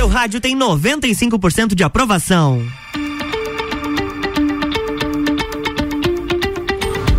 seu 0.00 0.08
rádio 0.08 0.40
tem 0.40 0.56
95% 0.56 1.74
de 1.74 1.84
aprovação. 1.84 2.66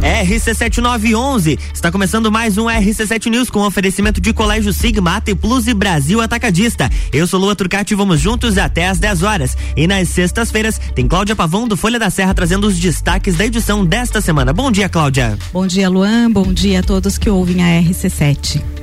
RC7911. 0.01 1.59
Está 1.71 1.91
começando 1.91 2.31
mais 2.31 2.57
um 2.57 2.65
RC7 2.65 3.29
News 3.29 3.51
com 3.51 3.59
oferecimento 3.59 4.19
de 4.19 4.33
Colégio 4.33 4.73
Sigma, 4.73 5.17
AT 5.17 5.35
Plus 5.39 5.67
e 5.67 5.75
Brasil 5.75 6.19
Atacadista. 6.21 6.89
Eu 7.13 7.27
sou 7.27 7.39
Lua 7.39 7.55
Turcati 7.55 7.93
e 7.93 7.95
vamos 7.95 8.19
juntos 8.19 8.57
até 8.57 8.87
às 8.87 8.97
10 8.97 9.21
horas. 9.21 9.55
E 9.77 9.85
nas 9.85 10.09
sextas-feiras 10.09 10.81
tem 10.95 11.07
Cláudia 11.07 11.35
Pavão 11.35 11.67
do 11.67 11.77
Folha 11.77 11.99
da 11.99 12.09
Serra 12.09 12.33
trazendo 12.33 12.65
os 12.65 12.79
destaques 12.79 13.35
da 13.35 13.45
edição 13.45 13.85
desta 13.85 14.19
semana. 14.21 14.51
Bom 14.53 14.71
dia, 14.71 14.89
Cláudia. 14.89 15.37
Bom 15.53 15.67
dia, 15.67 15.87
Luan. 15.87 16.31
Bom 16.31 16.51
dia 16.51 16.79
a 16.79 16.83
todos 16.83 17.19
que 17.19 17.29
ouvem 17.29 17.61
a 17.61 17.79
RC7. 17.83 18.80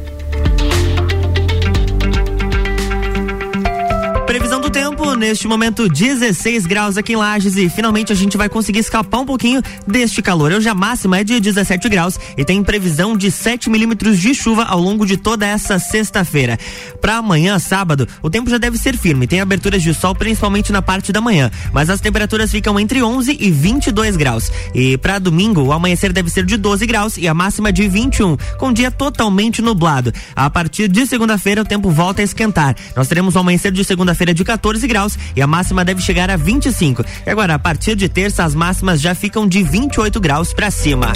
Neste 5.19 5.47
momento 5.47 5.89
16 5.89 6.67
graus 6.67 6.97
aqui 6.97 7.13
em 7.13 7.17
Lages 7.17 7.57
e 7.57 7.69
finalmente 7.69 8.13
a 8.13 8.17
gente 8.17 8.37
vai 8.37 8.49
conseguir 8.49 8.81
escapar 8.81 9.21
um 9.21 9.27
pouquinho 9.27 9.63
deste 9.87 10.21
calor. 10.21 10.53
Hoje 10.53 10.69
a 10.69 10.75
máxima 10.75 11.19
é 11.19 11.25
de 11.25 11.39
17 11.39 11.89
graus 11.89 12.19
e 12.37 12.45
tem 12.45 12.63
previsão 12.63 13.17
de 13.17 13.31
7 13.31 13.71
milímetros 13.71 14.19
de 14.19 14.35
chuva 14.35 14.65
ao 14.65 14.81
longo 14.81 15.07
de 15.07 15.17
toda 15.17 15.47
essa 15.47 15.79
sexta-feira. 15.79 16.59
Para 17.01 17.17
amanhã, 17.17 17.59
sábado, 17.59 18.09
o 18.23 18.29
tempo 18.29 18.51
já 18.51 18.59
deve 18.59 18.77
ser 18.77 18.97
firme, 18.97 19.27
tem 19.27 19.41
aberturas 19.41 19.83
de 19.83 19.95
sol 19.95 20.15
principalmente 20.15 20.73
na 20.73 20.83
parte 20.83 21.13
da 21.13 21.21
manhã, 21.21 21.51
mas 21.73 21.91
as 21.91 22.01
temperaturas 22.01 22.51
ficam 22.51 22.79
entre 22.79 23.03
11 23.03 23.37
e 23.39 23.51
22 23.51 24.17
graus. 24.17 24.51
E 24.75 24.97
para 24.99 25.19
domingo, 25.19 25.63
o 25.63 25.73
amanhecer 25.73 26.13
deve 26.13 26.29
ser 26.29 26.45
de 26.45 26.57
12 26.57 26.87
graus 26.87 27.17
e 27.17 27.29
a 27.29 27.35
máxima 27.35 27.73
de 27.73 27.89
21, 27.89 28.37
com 28.59 28.73
dia 28.73 28.91
totalmente 28.91 29.63
nublado. 29.63 30.13
A 30.35 30.51
partir 30.51 30.89
de 30.89 31.07
segunda-feira, 31.07 31.63
o 31.63 31.65
tempo 31.65 31.91
volta 31.91 32.21
a 32.21 32.25
esquentar. 32.25 32.75
Nós 32.97 33.09
teremos 33.09 33.37
um 33.37 33.41
amanhecer 33.41 33.71
de 33.71 33.85
segunda 33.85 34.09
segunda-feira 34.09 34.33
de 34.33 34.45
14 34.45 34.87
graus 34.87 35.08
e 35.37 35.41
a 35.41 35.47
máxima 35.47 35.85
deve 35.85 36.03
chegar 36.03 36.31
a 36.31 36.37
25. 36.37 37.05
E 37.27 37.31
agora, 37.31 37.55
a 37.55 37.59
partir 37.59 37.95
de 37.95 38.09
terça, 38.09 38.45
as 38.45 38.55
máximas 38.55 39.01
já 39.01 39.15
ficam 39.15 39.47
de 39.47 39.63
28 39.63 40.21
graus 40.21 40.53
para 40.53 40.71
cima. 40.71 41.13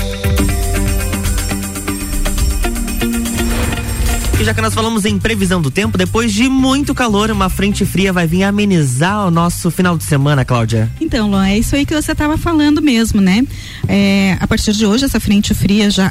Já 4.43 4.53
que 4.53 4.61
nós 4.61 4.75
falamos 4.75 5.05
em 5.05 5.21
previsão 5.21 5.63
do 5.63 5.71
tempo, 5.71 5.97
depois 5.97 6.33
de 6.33 6.49
muito 6.49 6.93
calor, 6.97 7.31
uma 7.31 7.49
frente 7.49 7.87
fria 7.87 8.13
vai 8.13 8.27
vir 8.27 8.43
amenizar 8.43 9.29
o 9.29 9.31
nosso 9.31 9.71
final 9.71 9.97
de 9.97 10.03
semana, 10.03 10.45
Cláudia. 10.45 10.91
Então, 11.01 11.31
Luan, 11.31 11.47
é 11.47 11.59
isso 11.59 11.77
aí 11.77 11.87
que 11.87 11.95
você 11.95 12.11
estava 12.11 12.37
falando 12.37 12.83
mesmo, 12.83 13.21
né? 13.21 13.47
É, 13.87 14.37
a 14.41 14.47
partir 14.49 14.73
de 14.73 14.85
hoje, 14.85 15.05
essa 15.05 15.21
frente 15.21 15.55
fria 15.55 15.89
já 15.89 16.11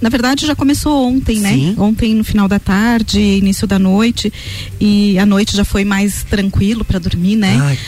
na 0.00 0.08
verdade, 0.08 0.46
já 0.46 0.54
começou 0.54 1.08
ontem, 1.08 1.38
né? 1.40 1.52
Sim. 1.52 1.74
Ontem 1.78 2.14
no 2.14 2.24
final 2.24 2.48
da 2.48 2.58
tarde, 2.58 3.20
início 3.20 3.66
da 3.66 3.78
noite. 3.78 4.32
E 4.80 5.18
a 5.18 5.26
noite 5.26 5.56
já 5.56 5.64
foi 5.64 5.84
mais 5.84 6.24
tranquilo 6.24 6.84
para 6.84 6.98
dormir, 6.98 7.36
né? 7.36 7.58
Ai, 7.60 7.78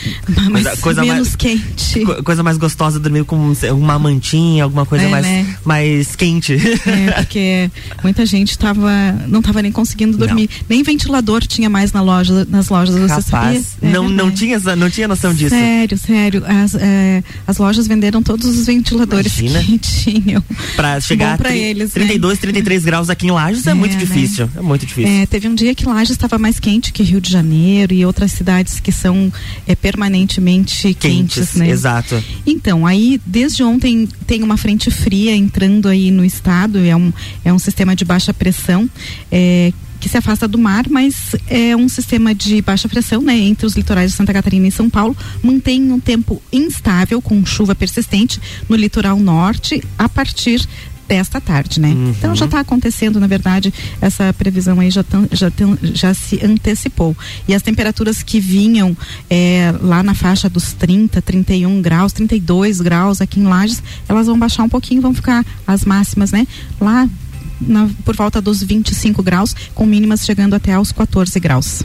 Mas 0.51 0.63
coisa, 0.63 0.77
coisa 0.77 1.01
menos 1.01 1.29
mais, 1.29 1.35
quente. 1.35 2.05
Coisa 2.23 2.43
mais 2.43 2.57
gostosa 2.57 2.99
dormir 2.99 3.23
com 3.25 3.53
uma 3.71 3.97
mantinha, 3.97 4.63
alguma 4.63 4.85
coisa 4.85 5.05
é, 5.05 5.09
mais, 5.09 5.25
né? 5.25 5.57
mais 5.65 6.15
quente. 6.15 6.53
É, 6.85 7.11
porque 7.13 7.71
muita 8.03 8.25
gente 8.25 8.57
tava, 8.57 8.91
não 9.27 9.41
tava 9.41 9.61
nem 9.61 9.71
conseguindo 9.71 10.17
dormir. 10.17 10.49
Não. 10.51 10.65
Nem 10.69 10.83
ventilador 10.83 11.45
tinha 11.47 11.69
mais 11.69 11.91
na 11.91 12.01
loja, 12.01 12.45
nas 12.49 12.69
lojas, 12.69 12.95
você 12.95 13.07
Rapaz, 13.07 13.23
sabia? 13.29 13.61
É, 13.81 13.91
não, 13.91 14.07
não, 14.09 14.29
tinha, 14.29 14.59
não 14.75 14.89
tinha 14.89 15.07
noção 15.07 15.33
disso. 15.33 15.55
Sério, 15.55 15.97
sério. 15.97 16.43
As, 16.45 16.75
é, 16.75 17.23
as 17.47 17.57
lojas 17.57 17.87
venderam 17.87 18.21
todos 18.21 18.45
os 18.45 18.65
ventiladores 18.65 19.39
Imagina. 19.39 19.63
que 19.63 19.77
tinham. 20.21 20.43
Pra 20.75 20.99
chegar 20.99 21.37
para 21.37 21.55
eles. 21.55 21.93
32, 22.07 22.39
33 22.39 22.85
graus 22.85 23.09
aqui 23.09 23.27
em 23.27 23.31
Lages 23.31 23.67
é, 23.67 23.71
é 23.71 23.73
muito 23.73 23.93
né? 23.93 23.99
difícil. 23.99 24.45
Né? 24.47 24.51
É 24.57 24.61
muito 24.61 24.85
difícil. 24.85 25.11
É, 25.11 25.25
teve 25.25 25.47
um 25.47 25.55
dia 25.55 25.73
que 25.75 25.85
Lages 25.85 26.11
estava 26.11 26.37
mais 26.37 26.59
quente 26.59 26.91
que 26.91 27.03
Rio 27.03 27.21
de 27.21 27.31
Janeiro 27.31 27.93
e 27.93 28.05
outras 28.05 28.31
cidades 28.31 28.79
que 28.79 28.91
são 28.91 29.31
é, 29.67 29.75
permanentemente 29.75 30.93
quentes, 30.93 31.35
quentes, 31.35 31.55
né? 31.55 31.69
Exato. 31.69 32.23
Então, 32.45 32.85
aí 32.85 33.19
desde 33.25 33.63
ontem 33.63 34.07
tem 34.27 34.43
uma 34.43 34.57
frente 34.57 34.89
fria 34.91 35.35
entrando 35.35 35.87
aí 35.87 36.11
no 36.11 36.23
estado, 36.23 36.79
é 36.79 36.95
um, 36.95 37.11
é 37.43 37.53
um 37.53 37.59
sistema 37.59 37.95
de 37.95 38.05
baixa 38.05 38.33
pressão. 38.33 38.89
É, 39.31 39.71
que 40.03 40.09
se 40.09 40.17
afasta 40.17 40.49
do 40.49 40.57
mar, 40.57 40.83
mas 40.89 41.33
é 41.47 41.73
um 41.77 41.87
sistema 41.87 42.35
de 42.35 42.61
baixa 42.61 42.89
pressão, 42.89 43.21
né, 43.21 43.37
entre 43.37 43.65
os 43.65 43.73
litorais 43.73 44.11
de 44.11 44.17
Santa 44.17 44.33
Catarina 44.33 44.67
e 44.67 44.71
São 44.71 44.89
Paulo, 44.89 45.15
mantém 45.41 45.93
um 45.93 45.99
tempo 45.99 46.43
instável 46.51 47.21
com 47.21 47.45
chuva 47.45 47.73
persistente 47.73 48.37
no 48.67 48.75
litoral 48.75 49.17
norte 49.17 49.81
a 49.97 50.09
partir 50.09 50.67
desta 51.13 51.39
tarde, 51.39 51.79
né? 51.79 51.89
Uhum. 51.89 52.09
Então 52.09 52.35
já 52.35 52.45
está 52.45 52.59
acontecendo, 52.59 53.19
na 53.19 53.27
verdade, 53.27 53.71
essa 54.01 54.33
previsão 54.33 54.79
aí 54.79 54.89
já, 54.89 55.03
tão, 55.03 55.29
já, 55.31 55.51
já 55.93 56.11
se 56.11 56.43
antecipou. 56.43 57.15
E 57.47 57.53
as 57.53 57.61
temperaturas 57.61 58.23
que 58.23 58.39
vinham 58.39 58.97
é, 59.29 59.71
lá 59.79 60.01
na 60.01 60.15
faixa 60.15 60.49
dos 60.49 60.73
30, 60.73 61.21
31 61.21 61.83
graus, 61.83 62.13
32 62.13 62.81
graus 62.81 63.21
aqui 63.21 63.39
em 63.39 63.43
Lages, 63.43 63.83
elas 64.09 64.25
vão 64.25 64.39
baixar 64.39 64.63
um 64.63 64.69
pouquinho, 64.69 65.03
vão 65.03 65.13
ficar 65.13 65.45
as 65.67 65.85
máximas, 65.85 66.31
né? 66.31 66.47
Lá 66.81 67.07
na, 67.61 67.87
por 68.03 68.15
volta 68.15 68.41
dos 68.41 68.63
25 68.63 69.21
graus, 69.21 69.55
com 69.75 69.85
mínimas 69.85 70.25
chegando 70.25 70.55
até 70.55 70.73
aos 70.73 70.91
14 70.91 71.39
graus. 71.39 71.83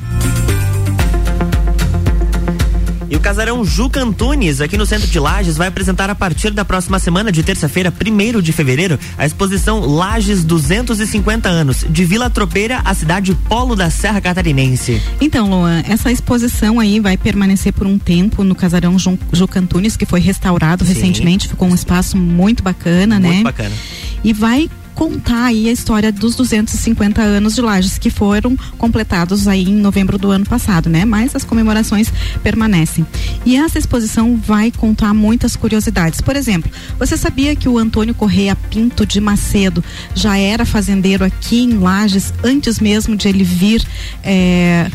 E 3.10 3.16
o 3.16 3.20
casarão 3.20 3.64
Juca 3.64 4.02
Antunes, 4.02 4.60
aqui 4.60 4.76
no 4.76 4.84
centro 4.84 5.06
de 5.06 5.18
Lages, 5.18 5.56
vai 5.56 5.68
apresentar 5.68 6.10
a 6.10 6.14
partir 6.14 6.50
da 6.50 6.64
próxima 6.64 6.98
semana 6.98 7.32
de 7.32 7.42
terça-feira, 7.42 7.92
1 7.92 8.40
de 8.42 8.52
fevereiro, 8.52 8.98
a 9.16 9.24
exposição 9.24 9.80
Lages 9.80 10.44
250 10.44 11.48
anos, 11.48 11.86
de 11.88 12.04
Vila 12.04 12.28
Tropeira 12.28 12.82
à 12.84 12.92
cidade 12.94 13.34
polo 13.48 13.74
da 13.74 13.88
Serra 13.88 14.20
Catarinense. 14.20 15.00
Então, 15.20 15.48
Luan, 15.48 15.82
essa 15.88 16.12
exposição 16.12 16.78
aí 16.78 17.00
vai 17.00 17.16
permanecer 17.16 17.72
por 17.72 17.86
um 17.86 17.98
tempo 17.98 18.44
no 18.44 18.54
casarão 18.54 18.96
Juca 19.32 19.58
Antunes, 19.58 19.96
que 19.96 20.04
foi 20.04 20.20
restaurado 20.20 20.84
Sim. 20.84 20.92
recentemente, 20.92 21.48
ficou 21.48 21.68
um 21.68 21.74
espaço 21.74 22.16
muito 22.16 22.62
bacana, 22.62 23.14
muito 23.14 23.22
né? 23.22 23.32
Muito 23.34 23.44
bacana. 23.44 23.74
E 24.22 24.32
vai 24.32 24.68
contar 24.98 25.44
aí 25.44 25.68
a 25.68 25.72
história 25.72 26.10
dos 26.10 26.34
250 26.34 27.22
anos 27.22 27.54
de 27.54 27.60
Lages 27.60 27.98
que 27.98 28.10
foram 28.10 28.56
completados 28.76 29.46
aí 29.46 29.62
em 29.62 29.76
novembro 29.76 30.18
do 30.18 30.28
ano 30.28 30.44
passado, 30.44 30.90
né? 30.90 31.04
Mas 31.04 31.36
as 31.36 31.44
comemorações 31.44 32.12
permanecem. 32.42 33.06
E 33.46 33.54
essa 33.54 33.78
exposição 33.78 34.36
vai 34.36 34.72
contar 34.72 35.14
muitas 35.14 35.54
curiosidades. 35.54 36.20
Por 36.20 36.34
exemplo, 36.34 36.68
você 36.98 37.16
sabia 37.16 37.54
que 37.54 37.68
o 37.68 37.78
Antônio 37.78 38.12
Correia 38.12 38.56
Pinto 38.56 39.06
de 39.06 39.20
Macedo 39.20 39.84
já 40.16 40.36
era 40.36 40.66
fazendeiro 40.66 41.24
aqui 41.24 41.62
em 41.62 41.78
Lages 41.78 42.34
antes 42.42 42.80
mesmo 42.80 43.14
de 43.14 43.28
ele 43.28 43.44
vir 43.44 43.86
é, 44.24 44.90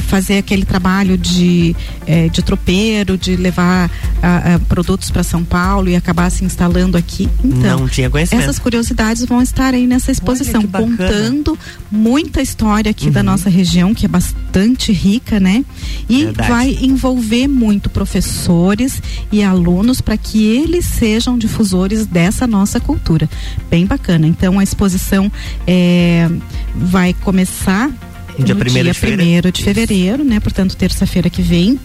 fazer 0.00 0.38
aquele 0.38 0.64
trabalho 0.64 1.16
de, 1.16 1.74
é, 2.06 2.28
de 2.28 2.42
tropeiro, 2.42 3.16
de 3.16 3.36
levar 3.36 3.90
a, 4.22 4.54
a, 4.54 4.58
produtos 4.60 5.10
para 5.10 5.22
São 5.22 5.44
Paulo 5.44 5.88
e 5.88 5.96
acabar 5.96 6.30
se 6.30 6.44
instalando 6.44 6.96
aqui. 6.96 7.28
Então, 7.44 7.80
não 7.80 7.88
tinha 7.88 8.08
conhecimento. 8.08 8.42
Essas 8.42 8.58
curiosidades 8.58 9.24
vão 9.24 9.42
estar 9.42 9.74
aí 9.74 9.86
nessa 9.86 10.10
exposição, 10.10 10.62
contando 10.62 11.58
muita 11.90 12.40
história 12.40 12.90
aqui 12.90 13.06
uhum. 13.06 13.12
da 13.12 13.22
nossa 13.22 13.50
região, 13.50 13.94
que 13.94 14.06
é 14.06 14.08
bastante 14.08 14.92
rica, 14.92 15.38
né? 15.38 15.64
E 16.08 16.24
Verdade. 16.24 16.48
vai 16.48 16.78
envolver 16.80 17.48
muito 17.48 17.90
professores 17.90 19.02
e 19.30 19.42
alunos 19.42 20.00
para 20.00 20.16
que 20.16 20.44
eles 20.44 20.84
sejam 20.84 21.38
difusores 21.38 22.06
dessa 22.06 22.46
nossa 22.46 22.80
cultura. 22.80 23.28
Bem 23.70 23.86
bacana. 23.86 24.26
Então 24.26 24.58
a 24.58 24.62
exposição 24.62 25.30
é, 25.66 26.28
vai 26.74 27.12
começar 27.14 27.90
Dia 28.38 28.54
1 28.54 28.58
de 28.58 28.94
fevereiro. 28.94 29.52
de 29.52 29.62
fevereiro, 29.62 30.24
né? 30.24 30.40
Portanto, 30.40 30.76
terça-feira 30.76 31.28
que 31.28 31.42
vem. 31.42 31.78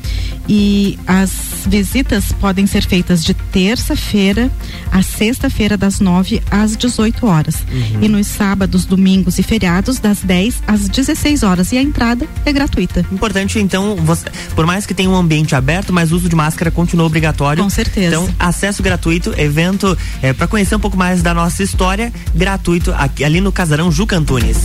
E 0.48 0.98
as 1.06 1.32
visitas 1.66 2.32
podem 2.32 2.66
ser 2.66 2.86
feitas 2.86 3.24
de 3.24 3.34
terça-feira 3.34 4.50
a 4.92 5.02
sexta-feira, 5.02 5.78
das 5.78 6.00
9 6.00 6.42
às 6.50 6.76
18 6.76 7.26
horas. 7.26 7.56
Uhum. 7.72 8.04
E 8.04 8.08
nos 8.08 8.28
sábados, 8.28 8.86
domingos 8.86 9.38
e 9.38 9.44
feriados, 9.44 10.00
das 10.00 10.20
10 10.20 10.64
às 10.68 10.88
16 10.88 11.44
horas. 11.44 11.72
E 11.72 11.78
a 11.78 11.82
entrada 11.82 12.26
é 12.46 12.54
gratuita. 12.54 13.06
Importante, 13.12 13.60
então, 13.60 13.96
você, 13.98 14.26
por 14.56 14.66
mais 14.66 14.86
que 14.86 14.94
tenha 14.94 15.10
um 15.10 15.16
ambiente 15.16 15.56
aberto, 15.56 15.92
mas 15.92 16.12
o 16.12 16.16
uso 16.16 16.30
de 16.30 16.36
máscara 16.36 16.72
continua 16.72 17.06
obrigatório. 17.06 17.62
Com 17.64 17.70
certeza. 17.70 18.08
Então, 18.08 18.30
acesso 18.40 18.82
gratuito, 18.82 19.34
evento 19.38 19.98
é, 20.22 20.34
para 20.34 20.48
conhecer 20.48 20.76
um 20.76 20.80
pouco 20.80 20.98
mais 20.98 21.22
da 21.22 21.34
nossa 21.34 21.64
história, 21.64 22.12
gratuito 22.34 22.92
aqui, 22.92 23.24
ali 23.24 23.42
no 23.42 23.52
Casarão 23.52 23.92
Juca 23.92 24.18
Antunes. 24.18 24.58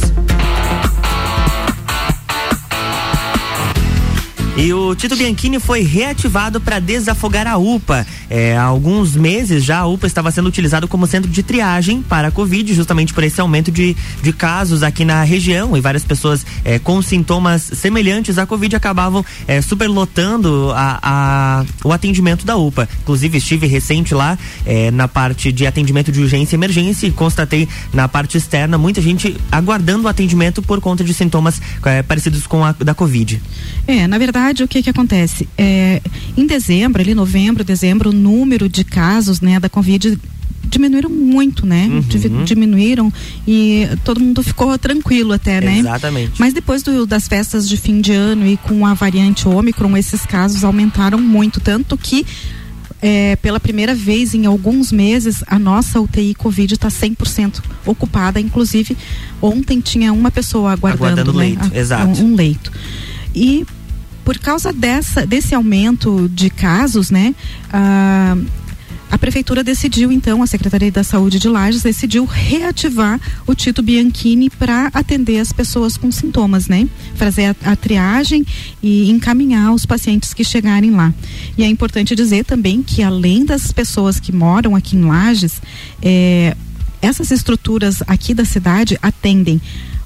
E 4.54 4.70
o 4.74 4.94
Tito 4.94 5.16
Bianchini 5.16 5.58
foi 5.58 5.80
reativado 5.80 6.60
para 6.60 6.78
desafogar 6.78 7.46
a 7.46 7.56
UPA. 7.56 8.06
É, 8.28 8.54
há 8.54 8.64
alguns 8.64 9.16
meses 9.16 9.64
já 9.64 9.78
a 9.78 9.86
UPA 9.86 10.06
estava 10.06 10.30
sendo 10.30 10.46
utilizado 10.46 10.86
como 10.86 11.06
centro 11.06 11.30
de 11.30 11.42
triagem 11.42 12.02
para 12.02 12.28
a 12.28 12.30
Covid, 12.30 12.74
justamente 12.74 13.14
por 13.14 13.24
esse 13.24 13.40
aumento 13.40 13.72
de, 13.72 13.96
de 14.22 14.32
casos 14.32 14.82
aqui 14.82 15.06
na 15.06 15.22
região. 15.22 15.74
E 15.74 15.80
várias 15.80 16.04
pessoas 16.04 16.44
é, 16.66 16.78
com 16.78 17.00
sintomas 17.00 17.62
semelhantes 17.62 18.36
à 18.36 18.44
Covid 18.44 18.76
acabavam 18.76 19.24
é, 19.48 19.62
superlotando 19.62 20.70
a, 20.74 20.98
a, 21.02 21.64
o 21.82 21.90
atendimento 21.90 22.44
da 22.44 22.54
UPA. 22.54 22.86
Inclusive, 23.00 23.38
estive 23.38 23.66
recente 23.66 24.14
lá 24.14 24.38
é, 24.66 24.90
na 24.90 25.08
parte 25.08 25.50
de 25.50 25.66
atendimento 25.66 26.12
de 26.12 26.20
urgência 26.20 26.54
e 26.54 26.58
emergência 26.58 27.06
e 27.06 27.10
constatei 27.10 27.66
na 27.90 28.06
parte 28.06 28.36
externa 28.36 28.76
muita 28.76 29.00
gente 29.00 29.34
aguardando 29.50 30.04
o 30.04 30.08
atendimento 30.08 30.60
por 30.60 30.78
conta 30.78 31.02
de 31.02 31.14
sintomas 31.14 31.60
é, 31.86 32.02
parecidos 32.02 32.46
com 32.46 32.62
a 32.62 32.72
da 32.72 32.94
Covid. 32.94 33.40
É, 33.86 34.06
na 34.06 34.18
verdade 34.18 34.41
verdade, 34.42 34.62
o 34.64 34.68
que 34.68 34.82
que 34.82 34.90
acontece? 34.90 35.48
É, 35.56 36.00
em 36.36 36.46
dezembro, 36.46 37.00
ali 37.00 37.14
novembro, 37.14 37.62
dezembro, 37.64 38.10
o 38.10 38.12
número 38.12 38.68
de 38.68 38.84
casos, 38.84 39.40
né, 39.40 39.60
da 39.60 39.68
Covid 39.68 40.18
diminuíram 40.64 41.10
muito, 41.10 41.66
né? 41.66 41.86
Uhum. 41.86 42.44
Diminuíram 42.44 43.12
e 43.46 43.86
todo 44.04 44.18
mundo 44.20 44.42
ficou 44.42 44.76
tranquilo 44.78 45.32
até, 45.32 45.60
né? 45.60 45.78
Exatamente. 45.80 46.32
Mas 46.38 46.54
depois 46.54 46.82
do, 46.82 47.04
das 47.04 47.28
festas 47.28 47.68
de 47.68 47.76
fim 47.76 48.00
de 48.00 48.12
ano 48.12 48.46
e 48.46 48.56
com 48.56 48.86
a 48.86 48.94
variante 48.94 49.46
Ômicron, 49.46 49.94
esses 49.96 50.24
casos 50.24 50.64
aumentaram 50.64 51.20
muito, 51.20 51.60
tanto 51.60 51.96
que 51.98 52.24
é, 53.02 53.36
pela 53.36 53.60
primeira 53.60 53.94
vez 53.94 54.32
em 54.34 54.46
alguns 54.46 54.92
meses, 54.92 55.44
a 55.46 55.58
nossa 55.58 56.00
UTI 56.00 56.34
Covid 56.34 56.72
está 56.72 56.88
100% 56.88 57.60
ocupada. 57.84 58.40
Inclusive, 58.40 58.96
ontem 59.42 59.80
tinha 59.80 60.12
uma 60.12 60.30
pessoa 60.30 60.72
aguardando, 60.72 61.04
Aguardando 61.20 61.32
né, 61.34 61.38
leito, 61.38 61.70
a- 61.74 61.78
exato. 61.78 62.22
Um, 62.22 62.32
um 62.32 62.34
leito. 62.34 62.72
E 63.34 63.66
por 64.24 64.38
causa 64.38 64.72
dessa, 64.72 65.26
desse 65.26 65.54
aumento 65.54 66.28
de 66.28 66.50
casos, 66.50 67.10
né, 67.10 67.34
a, 67.72 68.36
a 69.12 69.18
prefeitura 69.18 69.62
decidiu, 69.62 70.10
então, 70.10 70.42
a 70.42 70.46
Secretaria 70.46 70.90
da 70.90 71.04
Saúde 71.04 71.38
de 71.38 71.46
Lages 71.46 71.82
decidiu 71.82 72.24
reativar 72.24 73.20
o 73.46 73.54
Tito 73.54 73.82
Bianchini 73.82 74.48
para 74.48 74.90
atender 74.94 75.38
as 75.38 75.52
pessoas 75.52 75.98
com 75.98 76.10
sintomas, 76.10 76.66
né? 76.66 76.88
Fazer 77.14 77.44
a, 77.44 77.72
a 77.72 77.76
triagem 77.76 78.42
e 78.82 79.10
encaminhar 79.10 79.74
os 79.74 79.84
pacientes 79.84 80.32
que 80.32 80.42
chegarem 80.42 80.92
lá. 80.92 81.12
E 81.58 81.62
é 81.62 81.66
importante 81.66 82.16
dizer 82.16 82.46
também 82.46 82.82
que 82.82 83.02
além 83.02 83.44
das 83.44 83.70
pessoas 83.70 84.18
que 84.18 84.32
moram 84.32 84.74
aqui 84.74 84.96
em 84.96 85.04
Lages, 85.04 85.60
eh, 86.00 86.56
essas 87.02 87.30
estruturas 87.30 88.02
aqui 88.06 88.32
da 88.32 88.46
cidade 88.46 88.98
atendem 89.02 89.60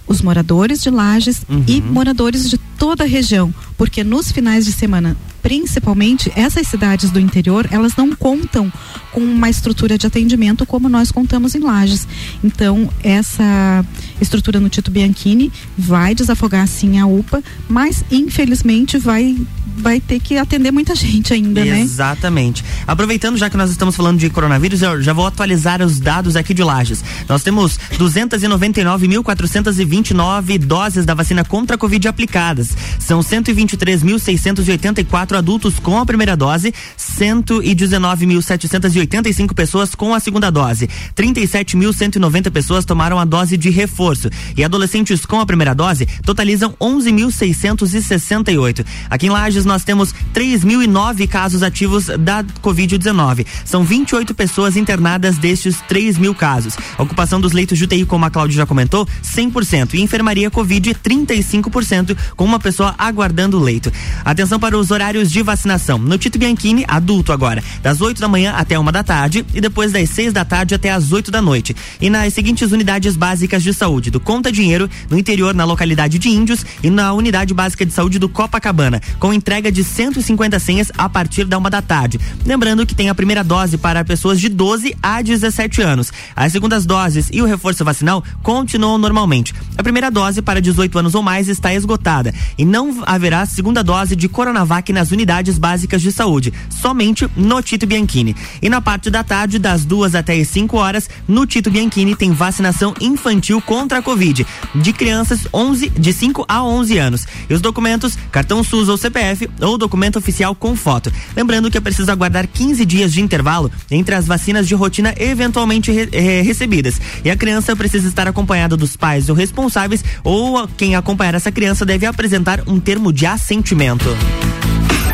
os 0.06 0.22
moradores 0.22 0.80
de 0.80 0.90
Lages 0.90 1.42
e 1.66 1.80
moradores 1.80 2.48
de 2.48 2.58
toda 2.78 3.04
a 3.04 3.06
região, 3.06 3.52
porque 3.76 4.04
nos 4.04 4.30
finais 4.30 4.64
de 4.64 4.72
semana, 4.72 5.16
principalmente 5.46 6.32
essas 6.34 6.66
cidades 6.66 7.12
do 7.12 7.20
interior, 7.20 7.68
elas 7.70 7.94
não 7.94 8.12
contam 8.16 8.68
com 9.12 9.20
uma 9.20 9.48
estrutura 9.48 9.96
de 9.96 10.04
atendimento 10.04 10.66
como 10.66 10.88
nós 10.88 11.12
contamos 11.12 11.54
em 11.54 11.60
Lages. 11.60 12.08
Então, 12.42 12.90
essa 13.00 13.86
estrutura 14.20 14.58
no 14.58 14.68
Tito 14.68 14.90
Bianchini 14.90 15.52
vai 15.78 16.16
desafogar 16.16 16.66
sim 16.66 16.98
a 16.98 17.06
UPA, 17.06 17.44
mas 17.68 18.02
infelizmente 18.10 18.98
vai 18.98 19.36
vai 19.76 20.00
ter 20.00 20.18
que 20.20 20.38
atender 20.38 20.72
muita 20.72 20.94
gente 20.96 21.34
ainda, 21.34 21.64
né? 21.64 21.80
Exatamente. 21.80 22.64
Aproveitando, 22.86 23.36
já 23.36 23.50
que 23.50 23.56
nós 23.56 23.70
estamos 23.70 23.94
falando 23.94 24.18
de 24.18 24.28
coronavírus, 24.30 24.82
eu 24.82 25.00
já 25.02 25.12
vou 25.12 25.26
atualizar 25.26 25.82
os 25.82 26.00
dados 26.00 26.34
aqui 26.36 26.54
de 26.54 26.62
Lages. 26.62 27.04
Nós 27.28 27.42
temos 27.42 27.78
299.429 27.98 30.58
doses 30.58 31.04
da 31.04 31.12
vacina 31.14 31.44
contra 31.44 31.74
a 31.76 31.78
Covid 31.78 32.08
aplicadas. 32.08 32.70
São 32.98 33.20
123.684 33.20 35.35
adultos 35.36 35.78
com 35.78 35.98
a 35.98 36.06
primeira 36.06 36.36
dose, 36.36 36.74
119.785 36.98 39.54
pessoas 39.54 39.94
com 39.94 40.12
a 40.14 40.20
segunda 40.20 40.50
dose. 40.50 40.88
37.190 41.14 42.50
pessoas 42.50 42.84
tomaram 42.84 43.18
a 43.18 43.24
dose 43.24 43.56
de 43.56 43.70
reforço. 43.70 44.28
E 44.56 44.64
adolescentes 44.64 45.24
com 45.24 45.40
a 45.40 45.46
primeira 45.46 45.74
dose 45.74 46.06
totalizam 46.24 46.74
11.668. 46.80 48.84
Aqui 49.08 49.26
em 49.26 49.30
Lages 49.30 49.64
nós 49.64 49.84
temos 49.84 50.12
3.009 50.34 51.28
casos 51.28 51.62
ativos 51.62 52.06
da 52.18 52.42
Covid-19. 52.62 53.46
São 53.64 53.84
28 53.84 54.34
pessoas 54.34 54.76
internadas 54.76 55.38
destes 55.38 55.80
3 55.88 56.18
mil 56.18 56.34
casos. 56.34 56.76
A 56.96 57.02
ocupação 57.02 57.40
dos 57.40 57.52
leitos 57.52 57.78
de 57.78 57.84
UTI, 57.84 58.04
como 58.04 58.24
a 58.24 58.30
Cláudia 58.30 58.56
já 58.56 58.66
comentou, 58.66 59.06
100%. 59.22 59.94
E 59.94 60.00
enfermaria 60.00 60.50
Covid, 60.50 60.94
35%, 60.94 62.16
com 62.36 62.44
uma 62.44 62.58
pessoa 62.58 62.94
aguardando 62.98 63.58
o 63.58 63.62
leito. 63.62 63.92
Atenção 64.24 64.58
para 64.58 64.76
os 64.76 64.90
horários 64.90 65.25
de 65.30 65.42
vacinação. 65.42 65.98
No 65.98 66.18
Tito 66.18 66.38
Bianchini, 66.38 66.84
adulto 66.86 67.32
agora, 67.32 67.62
das 67.82 68.00
8 68.00 68.20
da 68.20 68.28
manhã 68.28 68.52
até 68.52 68.78
uma 68.78 68.92
da 68.92 69.02
tarde 69.02 69.44
e 69.54 69.60
depois 69.60 69.92
das 69.92 70.10
6 70.10 70.32
da 70.32 70.44
tarde 70.44 70.74
até 70.74 70.90
as 70.90 71.12
8 71.12 71.30
da 71.30 71.42
noite. 71.42 71.74
E 72.00 72.10
nas 72.10 72.32
seguintes 72.34 72.72
unidades 72.72 73.16
básicas 73.16 73.62
de 73.62 73.72
saúde: 73.72 74.10
do 74.10 74.20
Conta 74.20 74.50
Dinheiro, 74.50 74.88
no 75.10 75.18
interior, 75.18 75.54
na 75.54 75.64
localidade 75.64 76.18
de 76.18 76.28
Índios, 76.28 76.64
e 76.82 76.90
na 76.90 77.12
unidade 77.12 77.54
básica 77.54 77.86
de 77.86 77.92
saúde 77.92 78.18
do 78.18 78.28
Copacabana, 78.28 79.00
com 79.18 79.32
entrega 79.32 79.70
de 79.70 79.82
150 79.82 80.58
senhas 80.58 80.90
a 80.96 81.08
partir 81.08 81.44
da 81.44 81.58
uma 81.58 81.70
da 81.70 81.82
tarde. 81.82 82.18
Lembrando 82.44 82.86
que 82.86 82.94
tem 82.94 83.08
a 83.08 83.14
primeira 83.14 83.42
dose 83.42 83.78
para 83.78 84.04
pessoas 84.04 84.40
de 84.40 84.48
12 84.48 84.96
a 85.02 85.22
17 85.22 85.82
anos. 85.82 86.12
As 86.34 86.52
segundas 86.52 86.86
doses 86.86 87.28
e 87.32 87.42
o 87.42 87.46
reforço 87.46 87.84
vacinal 87.84 88.22
continuam 88.42 88.98
normalmente. 88.98 89.54
A 89.76 89.82
primeira 89.82 90.10
dose 90.10 90.42
para 90.42 90.60
18 90.60 90.98
anos 90.98 91.14
ou 91.14 91.22
mais 91.22 91.48
está 91.48 91.74
esgotada 91.74 92.32
e 92.56 92.64
não 92.64 93.02
haverá 93.06 93.44
segunda 93.46 93.82
dose 93.82 94.16
de 94.16 94.28
Coronavac 94.28 94.92
nas 94.92 95.05
unidades 95.12 95.58
básicas 95.58 96.02
de 96.02 96.10
saúde, 96.12 96.52
somente 96.70 97.28
no 97.36 97.60
Tito 97.62 97.86
Bianchini. 97.86 98.34
E 98.62 98.68
na 98.68 98.80
parte 98.80 99.10
da 99.10 99.22
tarde, 99.24 99.58
das 99.58 99.84
duas 99.84 100.14
até 100.14 100.34
as 100.40 100.48
5 100.48 100.76
horas, 100.76 101.08
no 101.26 101.46
Tito 101.46 101.70
Bianchini 101.70 102.14
tem 102.14 102.32
vacinação 102.32 102.94
infantil 103.00 103.60
contra 103.60 103.98
a 103.98 104.02
Covid 104.02 104.46
de 104.74 104.92
crianças 104.92 105.46
11 105.52 105.88
de 105.90 106.12
5 106.12 106.44
a 106.48 106.62
11 106.62 106.98
anos. 106.98 107.26
E 107.48 107.54
os 107.54 107.60
documentos, 107.60 108.16
cartão 108.30 108.62
SUS 108.62 108.88
ou 108.88 108.96
CPF 108.96 109.48
ou 109.60 109.78
documento 109.78 110.18
oficial 110.18 110.54
com 110.54 110.74
foto. 110.76 111.12
Lembrando 111.36 111.70
que 111.70 111.78
é 111.78 111.80
preciso 111.80 112.10
aguardar 112.10 112.46
15 112.46 112.84
dias 112.84 113.12
de 113.12 113.20
intervalo 113.20 113.70
entre 113.90 114.14
as 114.14 114.26
vacinas 114.26 114.66
de 114.68 114.74
rotina 114.74 115.14
eventualmente 115.18 115.90
re- 115.92 116.08
eh, 116.12 116.42
recebidas. 116.42 117.00
E 117.24 117.30
a 117.30 117.36
criança 117.36 117.74
precisa 117.76 118.08
estar 118.08 118.26
acompanhada 118.28 118.76
dos 118.76 118.96
pais 118.96 119.28
ou 119.28 119.34
responsáveis 119.34 120.04
ou 120.24 120.66
quem 120.76 120.94
acompanhar 120.96 121.34
essa 121.34 121.52
criança 121.52 121.84
deve 121.84 122.06
apresentar 122.06 122.62
um 122.66 122.78
termo 122.80 123.12
de 123.12 123.26
assentimento. 123.26 124.04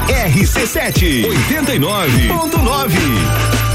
RC7 0.09 1.25
89.9. 1.25 3.72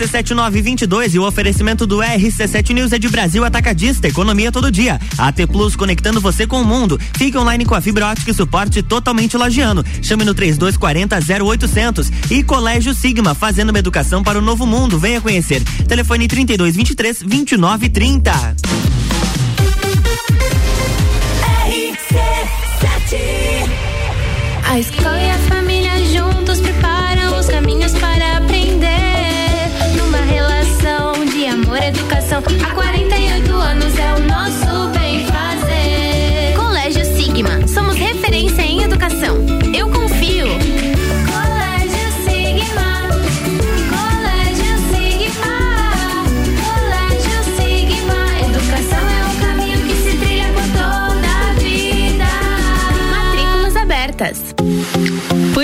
RC7922 0.00 1.14
e 1.14 1.18
o 1.18 1.26
oferecimento 1.26 1.86
do 1.86 1.98
RC7 1.98 2.72
News 2.72 2.92
é 2.92 2.98
de 2.98 3.08
Brasil 3.08 3.44
Atacadista, 3.44 4.08
economia 4.08 4.50
todo 4.50 4.72
dia. 4.72 4.98
AT 5.18 5.46
Plus 5.46 5.76
conectando 5.76 6.20
você 6.20 6.46
com 6.46 6.62
o 6.62 6.64
mundo. 6.64 6.98
Fique 7.16 7.36
online 7.36 7.66
com 7.66 7.74
a 7.74 7.80
fibra 7.82 8.06
ótica 8.06 8.30
e 8.30 8.34
suporte 8.34 8.82
totalmente 8.82 9.36
lagiano. 9.36 9.84
Chame 10.02 10.24
no 10.24 10.32
3240 10.32 11.44
0800 11.44 12.10
e 12.30 12.42
Colégio 12.42 12.94
Sigma, 12.94 13.34
fazendo 13.34 13.70
uma 13.70 13.78
educação 13.78 14.22
para 14.22 14.38
o 14.38 14.42
novo 14.42 14.66
mundo. 14.66 14.98
Venha 14.98 15.20
conhecer. 15.20 15.62
Telefone 15.86 16.26
3223 16.26 17.18
2930. 17.22 18.56
A 24.70 24.78
escola 24.78 25.20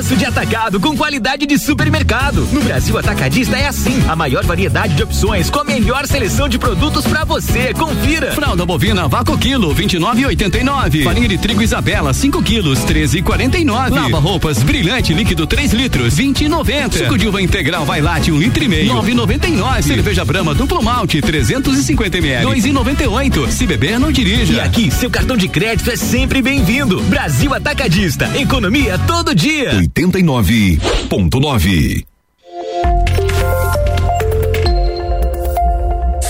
Preço 0.00 0.16
de 0.16 0.24
atacado 0.24 0.80
com 0.80 0.96
qualidade 0.96 1.44
de 1.44 1.58
supermercado. 1.58 2.48
No 2.52 2.62
Brasil 2.62 2.96
Atacadista 2.96 3.54
é 3.54 3.66
assim. 3.66 4.02
A 4.08 4.16
maior 4.16 4.46
variedade 4.46 4.94
de 4.94 5.02
opções 5.02 5.50
com 5.50 5.58
a 5.58 5.64
melhor 5.64 6.06
seleção 6.06 6.48
de 6.48 6.58
produtos 6.58 7.06
para 7.06 7.22
você. 7.22 7.74
Confira. 7.74 8.32
Fralda 8.32 8.64
bovina 8.64 9.06
vácuo 9.06 9.36
quilo, 9.36 9.74
29,89. 9.74 11.04
Farinha 11.04 11.28
de 11.28 11.36
trigo 11.36 11.60
Isabela, 11.60 12.14
5 12.14 12.42
quilos, 12.42 12.78
13,49. 12.78 13.90
Lava 13.90 14.18
roupas 14.18 14.62
brilhante 14.62 15.12
líquido 15.12 15.46
3 15.46 15.74
litros, 15.74 16.14
20,90. 16.16 16.96
Suco 16.96 17.18
de 17.18 17.28
uva 17.28 17.42
integral 17.42 17.84
vai 17.84 18.00
late, 18.00 18.32
1 18.32 18.34
um 18.34 18.38
litro 18.38 18.64
e 18.64 18.68
meio, 18.68 18.94
9,99. 18.94 19.82
Cerveja 19.82 20.24
Brama 20.24 20.54
duplo 20.54 20.82
malte, 20.82 21.20
350 21.20 22.16
ml, 22.16 22.46
2,98. 22.46 23.50
Se 23.50 23.66
beber, 23.66 24.00
não 24.00 24.10
dirija. 24.10 24.54
E 24.54 24.60
aqui, 24.60 24.90
seu 24.90 25.10
cartão 25.10 25.36
de 25.36 25.46
crédito 25.46 25.90
é 25.90 25.96
sempre 25.96 26.40
bem-vindo. 26.40 27.02
Brasil 27.02 27.52
Atacadista. 27.52 28.30
Economia 28.34 28.98
todo 29.06 29.34
dia. 29.34 29.89
89.9. 29.90 32.04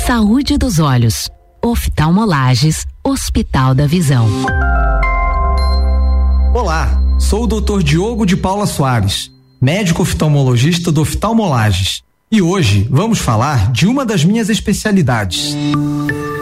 Saúde 0.06 0.56
dos 0.56 0.78
olhos. 0.78 1.28
Oftalmolages, 1.62 2.86
Hospital 3.04 3.74
da 3.74 3.86
Visão. 3.86 4.26
Olá, 6.54 6.98
sou 7.18 7.44
o 7.44 7.46
Dr. 7.46 7.82
Diogo 7.82 8.24
de 8.24 8.34
Paula 8.34 8.66
Soares, 8.66 9.30
médico 9.60 10.00
oftalmologista 10.02 10.90
do 10.90 11.02
Oftalmolages. 11.02 12.02
E 12.32 12.40
hoje 12.40 12.88
vamos 12.90 13.18
falar 13.18 13.70
de 13.72 13.86
uma 13.86 14.06
das 14.06 14.24
minhas 14.24 14.48
especialidades. 14.48 15.54
O 16.38 16.39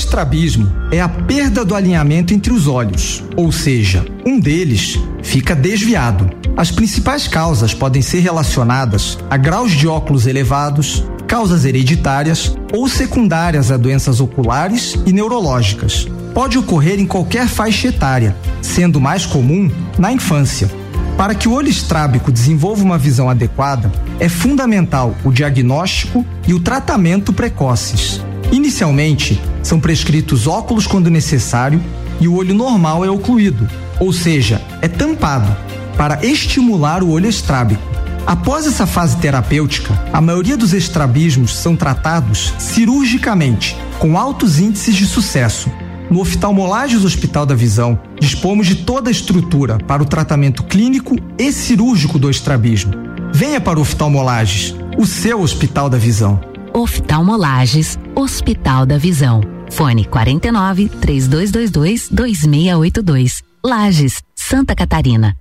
estrabismo 0.00 0.70
é 0.90 1.00
a 1.00 1.08
perda 1.08 1.64
do 1.64 1.74
alinhamento 1.74 2.34
entre 2.34 2.52
os 2.52 2.66
olhos, 2.66 3.22
ou 3.36 3.52
seja, 3.52 4.04
um 4.24 4.40
deles 4.40 4.98
fica 5.22 5.54
desviado. 5.54 6.28
As 6.56 6.70
principais 6.70 7.28
causas 7.28 7.74
podem 7.74 8.02
ser 8.02 8.20
relacionadas 8.20 9.18
a 9.30 9.36
graus 9.36 9.72
de 9.72 9.86
óculos 9.86 10.26
elevados, 10.26 11.04
causas 11.26 11.64
hereditárias 11.64 12.56
ou 12.72 12.88
secundárias 12.88 13.70
a 13.70 13.76
doenças 13.76 14.20
oculares 14.20 14.98
e 15.06 15.12
neurológicas. 15.12 16.08
Pode 16.34 16.58
ocorrer 16.58 16.98
em 16.98 17.06
qualquer 17.06 17.46
faixa 17.46 17.88
etária, 17.88 18.34
sendo 18.62 19.00
mais 19.00 19.26
comum 19.26 19.70
na 19.98 20.12
infância. 20.12 20.70
Para 21.16 21.34
que 21.34 21.48
o 21.48 21.52
olho 21.52 21.68
estrábico 21.68 22.32
desenvolva 22.32 22.82
uma 22.82 22.96
visão 22.96 23.28
adequada, 23.28 23.92
é 24.18 24.28
fundamental 24.28 25.14
o 25.24 25.30
diagnóstico 25.30 26.24
e 26.48 26.54
o 26.54 26.60
tratamento 26.60 27.32
precoces. 27.32 28.22
Inicialmente, 28.50 29.40
são 29.62 29.80
prescritos 29.80 30.46
óculos 30.46 30.86
quando 30.86 31.10
necessário 31.10 31.82
e 32.20 32.28
o 32.28 32.34
olho 32.34 32.54
normal 32.54 33.04
é 33.04 33.10
ocluído, 33.10 33.68
ou 33.98 34.12
seja, 34.12 34.60
é 34.80 34.88
tampado, 34.88 35.54
para 35.96 36.24
estimular 36.24 37.02
o 37.02 37.10
olho 37.10 37.28
estrábico. 37.28 37.82
Após 38.26 38.66
essa 38.66 38.86
fase 38.86 39.16
terapêutica, 39.16 39.98
a 40.12 40.20
maioria 40.20 40.56
dos 40.56 40.72
estrabismos 40.72 41.56
são 41.56 41.74
tratados 41.74 42.54
cirurgicamente, 42.58 43.76
com 43.98 44.18
altos 44.18 44.58
índices 44.58 44.94
de 44.94 45.06
sucesso. 45.06 45.70
No 46.10 46.20
Oftalmolages 46.20 47.04
Hospital 47.04 47.46
da 47.46 47.54
Visão, 47.54 47.98
dispomos 48.20 48.66
de 48.66 48.76
toda 48.76 49.10
a 49.10 49.12
estrutura 49.12 49.78
para 49.78 50.02
o 50.02 50.06
tratamento 50.06 50.64
clínico 50.64 51.16
e 51.38 51.52
cirúrgico 51.52 52.18
do 52.18 52.30
estrabismo. 52.30 52.92
Venha 53.32 53.60
para 53.60 53.78
o 53.78 53.82
Oftalmolages, 53.82 54.74
o 54.98 55.06
seu 55.06 55.40
Hospital 55.40 55.88
da 55.88 55.98
Visão. 55.98 56.49
Oftalmolages, 56.72 57.98
Hospital 58.14 58.86
da 58.86 58.98
Visão. 58.98 59.40
Fone 59.70 60.04
49 60.04 60.88
3222 60.88 62.08
2682. 62.10 63.42
Lages, 63.64 64.22
Santa 64.34 64.74
Catarina. 64.74 65.36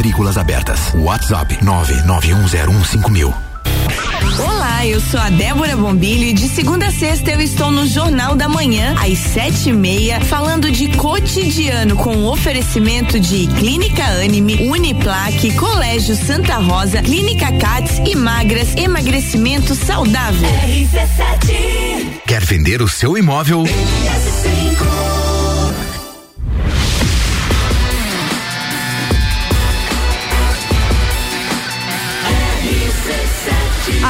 Matrículas 0.00 0.38
abertas. 0.38 0.94
WhatsApp 0.94 1.58
991015000. 1.62 3.34
Olá, 4.38 4.86
eu 4.86 4.98
sou 4.98 5.20
a 5.20 5.28
Débora 5.28 5.76
Bombilho 5.76 6.24
e 6.24 6.32
de 6.32 6.48
segunda 6.48 6.86
a 6.86 6.90
sexta 6.90 7.32
eu 7.32 7.40
estou 7.42 7.70
no 7.70 7.86
Jornal 7.86 8.34
da 8.34 8.48
Manhã, 8.48 8.94
às 8.98 9.18
sete 9.18 9.68
e 9.68 9.72
meia, 9.74 10.18
falando 10.22 10.72
de 10.72 10.88
cotidiano 10.96 11.96
com 11.96 12.24
oferecimento 12.24 13.20
de 13.20 13.46
Clínica 13.58 14.02
Anime, 14.02 14.70
Uniplaque, 14.70 15.54
Colégio 15.54 16.16
Santa 16.16 16.56
Rosa, 16.56 17.02
Clínica 17.02 17.52
Cats 17.58 18.00
e 18.06 18.16
Magras, 18.16 18.74
emagrecimento 18.76 19.74
saudável. 19.74 20.48
Quer 22.26 22.42
vender 22.46 22.80
o 22.80 22.88
seu 22.88 23.18
imóvel? 23.18 23.64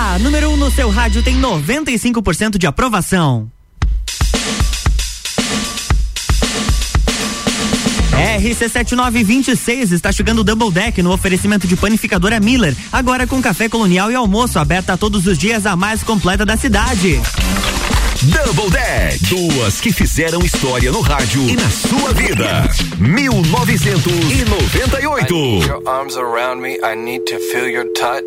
A 0.02 0.18
número 0.18 0.48
1 0.48 0.54
um 0.54 0.56
no 0.56 0.70
seu 0.70 0.88
rádio 0.88 1.22
tem 1.22 1.38
95% 1.38 2.56
de 2.56 2.66
aprovação. 2.66 3.52
RC7926 8.40 9.92
está 9.92 10.10
chegando 10.10 10.38
o 10.38 10.44
Double 10.44 10.70
Deck 10.70 11.02
no 11.02 11.12
oferecimento 11.12 11.66
de 11.66 11.76
panificadora 11.76 12.40
Miller, 12.40 12.74
agora 12.90 13.26
com 13.26 13.42
café 13.42 13.68
colonial 13.68 14.10
e 14.10 14.14
almoço 14.14 14.58
aberta 14.58 14.96
todos 14.96 15.26
os 15.26 15.36
dias 15.36 15.66
a 15.66 15.76
mais 15.76 16.02
completa 16.02 16.46
da 16.46 16.56
cidade. 16.56 17.20
Double 18.22 18.70
Deck, 18.70 19.22
duas 19.26 19.82
que 19.82 19.92
fizeram 19.92 20.40
história 20.40 20.90
no 20.90 21.02
rádio 21.02 21.46
e 21.46 21.56
na 21.56 21.68
sua 21.68 22.14
vida. 22.14 22.66
1998. 22.98 25.34
I 25.34 25.58
need 25.58 25.66
your 25.66 25.86
arms 25.86 26.16
around 26.16 26.62
me, 26.62 26.78
I 26.82 26.96
need 26.96 27.26
to 27.26 27.38
feel 27.52 27.68
your 27.68 27.84
touch. 27.92 28.24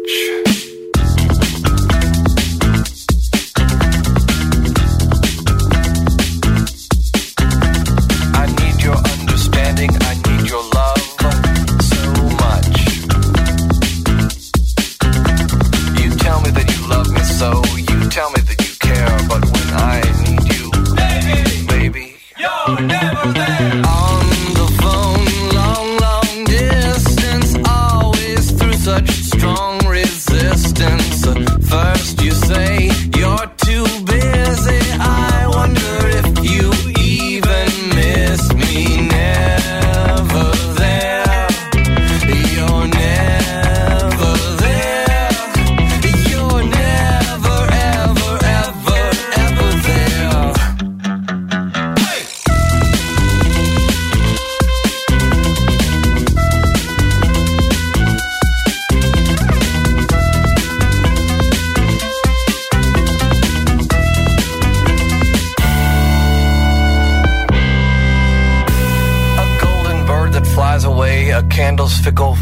difficult 72.03 72.32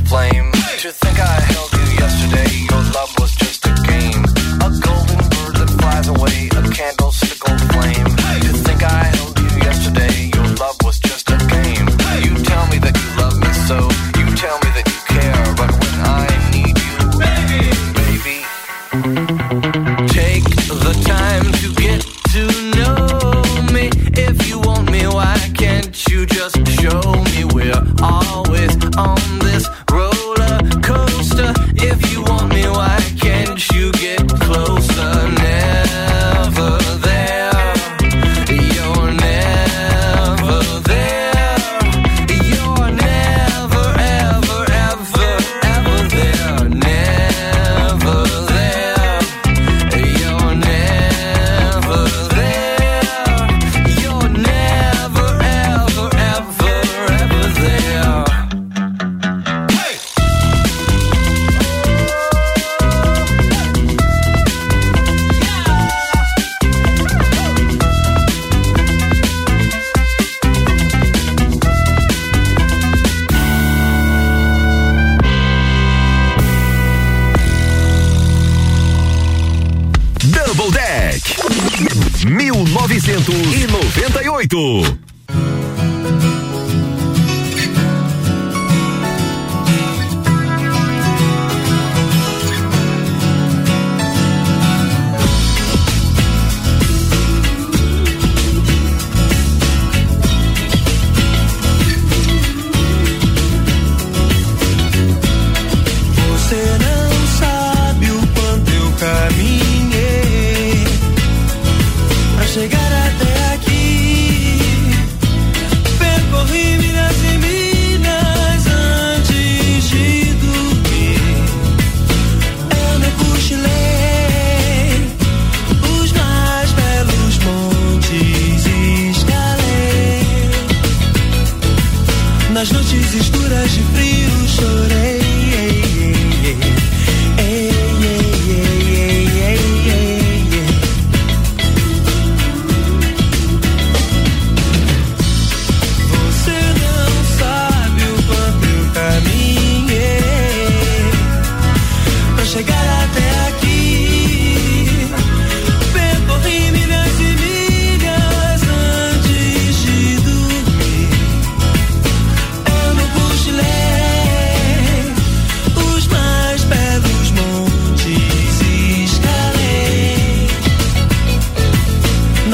998. 83.00 85.11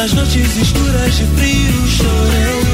Nas 0.08 0.14
noites 0.14 0.56
escuras 0.56 1.18
de 1.18 1.26
frio 1.26 1.86
chorei. 1.86 2.67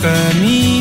Quanto 0.00 0.79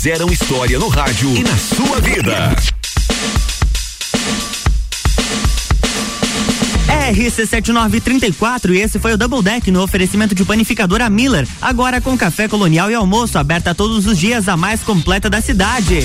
fizeram 0.00 0.32
história 0.32 0.78
no 0.78 0.88
rádio 0.88 1.28
e 1.36 1.42
na 1.42 1.58
sua 1.58 2.00
vida. 2.00 2.56
RC7934 7.12 8.70
e 8.70 8.78
esse 8.78 8.98
foi 8.98 9.12
o 9.12 9.18
Double 9.18 9.42
Deck 9.42 9.70
no 9.70 9.82
oferecimento 9.82 10.34
de 10.34 10.42
panificadora 10.42 11.10
Miller. 11.10 11.46
Agora 11.60 12.00
com 12.00 12.16
café 12.16 12.48
colonial 12.48 12.90
e 12.90 12.94
almoço 12.94 13.38
aberta 13.38 13.74
todos 13.74 14.06
os 14.06 14.16
dias, 14.16 14.48
a 14.48 14.56
mais 14.56 14.80
completa 14.80 15.28
da 15.28 15.42
cidade. 15.42 15.98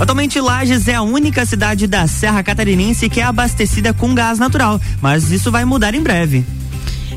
Atualmente 0.00 0.40
Lages 0.40 0.88
é 0.88 0.94
a 0.94 1.02
única 1.02 1.44
cidade 1.44 1.86
da 1.86 2.06
Serra 2.06 2.42
Catarinense 2.42 3.10
que 3.10 3.20
é 3.20 3.24
abastecida 3.24 3.92
com 3.92 4.14
gás 4.14 4.38
natural, 4.38 4.80
mas 5.02 5.30
isso 5.30 5.52
vai 5.52 5.66
mudar 5.66 5.94
em 5.94 6.00
breve. 6.00 6.57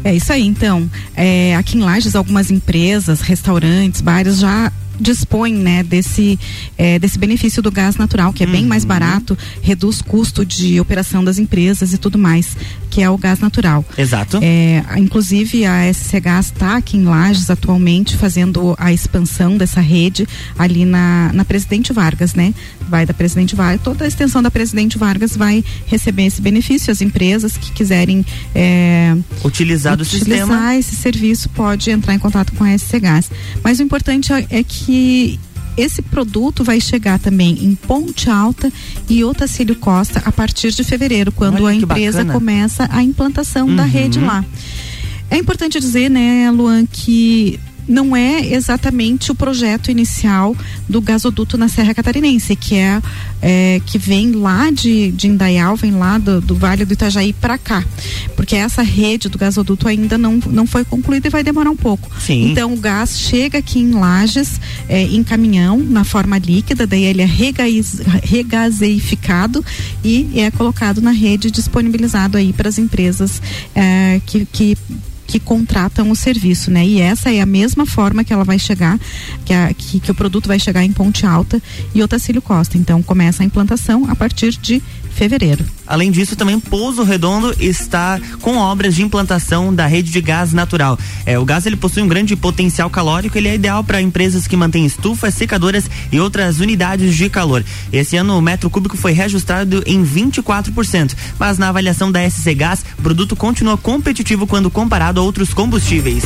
É 0.03 0.15
isso 0.15 0.33
aí, 0.33 0.45
então. 0.45 0.89
É, 1.15 1.55
aqui 1.55 1.77
em 1.77 1.81
Lages, 1.81 2.15
algumas 2.15 2.49
empresas, 2.49 3.21
restaurantes, 3.21 4.01
bares 4.01 4.39
já 4.39 4.71
dispõem 4.99 5.55
né, 5.55 5.83
desse, 5.83 6.39
é, 6.77 6.99
desse 6.99 7.17
benefício 7.17 7.61
do 7.61 7.71
gás 7.71 7.95
natural, 7.95 8.31
que 8.31 8.43
é 8.43 8.47
bem 8.47 8.65
mais 8.65 8.85
barato, 8.85 9.35
reduz 9.61 10.01
custo 10.01 10.45
de 10.45 10.79
operação 10.79 11.23
das 11.23 11.39
empresas 11.39 11.91
e 11.91 11.97
tudo 11.97 12.19
mais, 12.19 12.55
que 12.91 13.01
é 13.01 13.09
o 13.09 13.17
gás 13.17 13.39
natural. 13.39 13.83
Exato. 13.97 14.39
É, 14.43 14.83
inclusive 14.97 15.65
a 15.65 15.91
SC 15.91 16.19
Gás 16.19 16.47
está 16.47 16.77
aqui 16.77 16.97
em 16.97 17.05
Lages 17.05 17.49
atualmente 17.49 18.15
fazendo 18.17 18.75
a 18.77 18.93
expansão 18.93 19.57
dessa 19.57 19.81
rede 19.81 20.27
ali 20.59 20.85
na, 20.85 21.31
na 21.33 21.43
Presidente 21.43 21.91
Vargas, 21.93 22.35
né? 22.35 22.53
Vai 22.87 23.05
da 23.05 23.13
Presidente 23.13 23.55
Vargas, 23.55 23.81
toda 23.81 24.03
a 24.05 24.07
extensão 24.07 24.43
da 24.43 24.51
Presidente 24.51 24.97
Vargas 24.97 25.35
vai 25.35 25.63
receber 25.87 26.25
esse 26.25 26.41
benefício. 26.41 26.91
As 26.91 27.01
empresas 27.01 27.57
que 27.57 27.71
quiserem 27.71 28.25
é, 28.53 29.15
Utilizar 29.43 29.93
utilizar 29.99 30.39
sistema. 30.39 30.75
esse 30.75 30.95
serviço 30.95 31.49
pode 31.49 31.89
entrar 31.89 32.13
em 32.13 32.19
contato 32.19 32.51
com 32.53 32.63
a 32.63 32.77
SC 32.77 32.99
Gás. 32.99 33.31
Mas 33.63 33.79
o 33.79 33.83
importante 33.83 34.31
é 34.33 34.41
é 34.51 34.63
que 34.63 35.39
esse 35.77 36.01
produto 36.01 36.63
vai 36.63 36.79
chegar 36.79 37.19
também 37.19 37.63
em 37.63 37.75
Ponte 37.75 38.29
Alta 38.29 38.71
e 39.09 39.23
Otacílio 39.23 39.75
Costa 39.75 40.21
a 40.25 40.31
partir 40.31 40.71
de 40.71 40.83
fevereiro, 40.83 41.31
quando 41.31 41.63
Olha 41.63 41.67
a 41.69 41.75
empresa 41.75 42.19
bacana. 42.19 42.33
começa 42.33 42.89
a 42.91 43.03
implantação 43.03 43.73
da 43.75 43.83
Uhum. 43.83 43.89
rede 43.89 44.19
lá. 44.19 44.43
É 45.29 45.37
importante 45.37 45.79
dizer, 45.79 46.09
né, 46.09 46.51
Luan, 46.51 46.85
que 46.85 47.59
não 47.91 48.15
é 48.15 48.53
exatamente 48.53 49.31
o 49.31 49.35
projeto 49.35 49.91
inicial 49.91 50.55
do 50.87 51.01
gasoduto 51.01 51.57
na 51.57 51.67
Serra 51.67 51.93
Catarinense, 51.93 52.55
que 52.55 52.75
é, 52.75 53.01
é, 53.41 53.81
que 53.85 53.97
vem 53.97 54.31
lá 54.31 54.71
de, 54.71 55.11
de 55.11 55.27
Indaial, 55.27 55.75
vem 55.75 55.91
lá 55.91 56.17
do, 56.17 56.39
do 56.39 56.55
Vale 56.55 56.85
do 56.85 56.93
Itajaí 56.93 57.33
para 57.33 57.57
cá, 57.57 57.83
porque 58.35 58.55
essa 58.55 58.81
rede 58.81 59.27
do 59.27 59.37
gasoduto 59.37 59.87
ainda 59.87 60.17
não, 60.17 60.37
não 60.47 60.65
foi 60.65 60.85
concluída 60.85 61.27
e 61.27 61.29
vai 61.29 61.43
demorar 61.43 61.69
um 61.69 61.75
pouco. 61.75 62.09
Sim. 62.19 62.51
Então 62.51 62.73
o 62.73 62.77
gás 62.77 63.19
chega 63.19 63.57
aqui 63.57 63.79
em 63.79 63.91
Lages 63.91 64.59
é, 64.87 65.03
em 65.03 65.23
caminhão 65.23 65.77
na 65.77 66.03
forma 66.03 66.37
líquida, 66.37 66.87
daí 66.87 67.03
ele 67.03 67.21
é 67.21 67.25
regaiz- 67.25 67.99
regazeificado 68.23 69.63
e 70.03 70.39
é 70.39 70.49
colocado 70.51 71.01
na 71.01 71.11
rede 71.11 71.51
disponibilizado 71.51 72.37
aí 72.37 72.53
para 72.53 72.69
as 72.69 72.77
empresas 72.77 73.41
é, 73.75 74.21
que, 74.25 74.45
que 74.45 74.77
que 75.31 75.39
contratam 75.39 76.11
o 76.11 76.15
serviço, 76.15 76.69
né? 76.69 76.85
E 76.85 76.99
essa 76.99 77.31
é 77.31 77.39
a 77.39 77.45
mesma 77.45 77.85
forma 77.85 78.21
que 78.21 78.33
ela 78.33 78.43
vai 78.43 78.59
chegar, 78.59 78.99
que, 79.45 79.53
a- 79.53 79.73
que, 79.73 79.97
que 80.01 80.11
o 80.11 80.13
produto 80.13 80.47
vai 80.47 80.59
chegar 80.59 80.83
em 80.83 80.91
Ponte 80.91 81.25
Alta 81.25 81.61
e 81.95 82.03
Otacílio 82.03 82.41
Costa. 82.41 82.77
Então 82.77 83.01
começa 83.01 83.41
a 83.41 83.45
implantação 83.45 84.09
a 84.09 84.15
partir 84.15 84.51
de 84.57 84.81
fevereiro. 85.13 85.65
Além 85.85 86.09
disso, 86.09 86.35
também 86.35 86.59
Pouso 86.59 87.03
Redondo 87.03 87.53
está 87.59 88.19
com 88.41 88.57
obras 88.57 88.95
de 88.95 89.03
implantação 89.03 89.73
da 89.73 89.85
rede 89.85 90.11
de 90.11 90.21
gás 90.21 90.53
natural. 90.53 90.97
É, 91.25 91.37
o 91.37 91.45
gás 91.45 91.65
ele 91.65 91.75
possui 91.75 92.01
um 92.01 92.07
grande 92.07 92.35
potencial 92.35 92.89
calórico, 92.89 93.37
ele 93.37 93.47
é 93.47 93.55
ideal 93.55 93.83
para 93.83 94.01
empresas 94.01 94.47
que 94.47 94.55
mantêm 94.55 94.85
estufas, 94.85 95.33
secadoras 95.33 95.89
e 96.11 96.19
outras 96.19 96.59
unidades 96.59 97.15
de 97.15 97.29
calor. 97.29 97.63
Esse 97.91 98.15
ano 98.15 98.37
o 98.37 98.41
metro 98.41 98.69
cúbico 98.69 98.97
foi 98.97 99.11
reajustado 99.11 99.83
em 99.85 100.03
24%, 100.03 101.15
mas 101.37 101.57
na 101.57 101.69
avaliação 101.69 102.11
da 102.11 102.27
SC 102.29 102.55
Gás, 102.55 102.85
o 102.97 103.01
produto 103.01 103.35
continua 103.35 103.77
competitivo 103.77 104.47
quando 104.47 104.71
comparado 104.71 105.19
a 105.19 105.23
outros 105.23 105.53
combustíveis. 105.53 106.23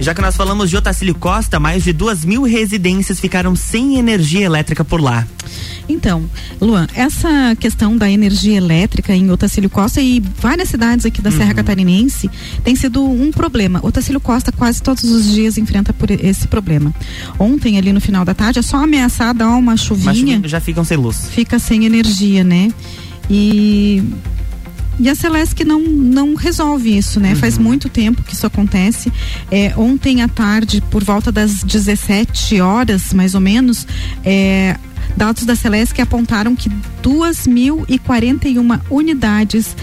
Já 0.00 0.14
que 0.14 0.22
nós 0.22 0.36
falamos 0.36 0.70
de 0.70 0.76
Otacílio 0.76 1.14
Costa, 1.14 1.58
mais 1.58 1.82
de 1.84 1.92
duas 1.92 2.24
mil 2.24 2.42
residências 2.44 3.18
ficaram 3.20 3.54
sem 3.56 3.98
energia 3.98 4.44
elétrica 4.46 4.84
por 4.84 5.00
lá. 5.00 5.26
Então, 5.88 6.24
Luan, 6.60 6.86
essa 6.94 7.56
questão 7.58 7.96
da 7.96 8.10
energia 8.10 8.56
elétrica 8.56 9.14
em 9.14 9.30
Otacílio 9.30 9.68
Costa 9.70 10.00
e 10.00 10.22
várias 10.40 10.68
cidades 10.68 11.04
aqui 11.04 11.20
da 11.20 11.30
Serra 11.30 11.54
Catarinense 11.54 12.30
tem 12.62 12.76
sido 12.76 13.02
um 13.02 13.30
problema. 13.32 13.80
Otacílio 13.82 14.20
Costa 14.20 14.52
quase 14.52 14.82
todos 14.82 15.04
os 15.04 15.32
dias 15.32 15.56
enfrenta 15.58 15.92
por 15.92 16.10
esse 16.10 16.46
problema. 16.46 16.94
Ontem, 17.38 17.78
ali 17.78 17.92
no 17.92 18.00
final 18.00 18.24
da 18.24 18.34
tarde, 18.34 18.58
é 18.58 18.62
só 18.62 18.76
ameaçar 18.84 19.34
dar 19.34 19.48
uma 19.48 19.72
Mas 19.72 19.80
chuvinha, 19.80 20.40
já 20.44 20.60
ficam 20.60 20.84
sem 20.84 20.96
luz. 20.96 21.28
fica 21.30 21.58
sem 21.58 21.86
energia, 21.86 22.44
né? 22.44 22.70
E 23.30 24.02
e 24.98 25.08
a 25.08 25.14
Celesc 25.14 25.64
não, 25.64 25.80
não 25.80 26.34
resolve 26.34 26.96
isso, 26.96 27.20
né? 27.20 27.34
Faz 27.34 27.56
muito 27.56 27.88
tempo 27.88 28.22
que 28.22 28.34
isso 28.34 28.46
acontece. 28.46 29.12
É, 29.50 29.72
ontem 29.76 30.22
à 30.22 30.28
tarde, 30.28 30.82
por 30.90 31.04
volta 31.04 31.30
das 31.30 31.62
17 31.62 32.60
horas, 32.60 33.12
mais 33.12 33.34
ou 33.34 33.40
menos, 33.40 33.86
é, 34.24 34.76
dados 35.16 35.44
da 35.44 35.54
Celesc 35.54 36.00
apontaram 36.00 36.56
que 36.56 36.68
2.041 37.02 38.80
unidades 38.90 39.76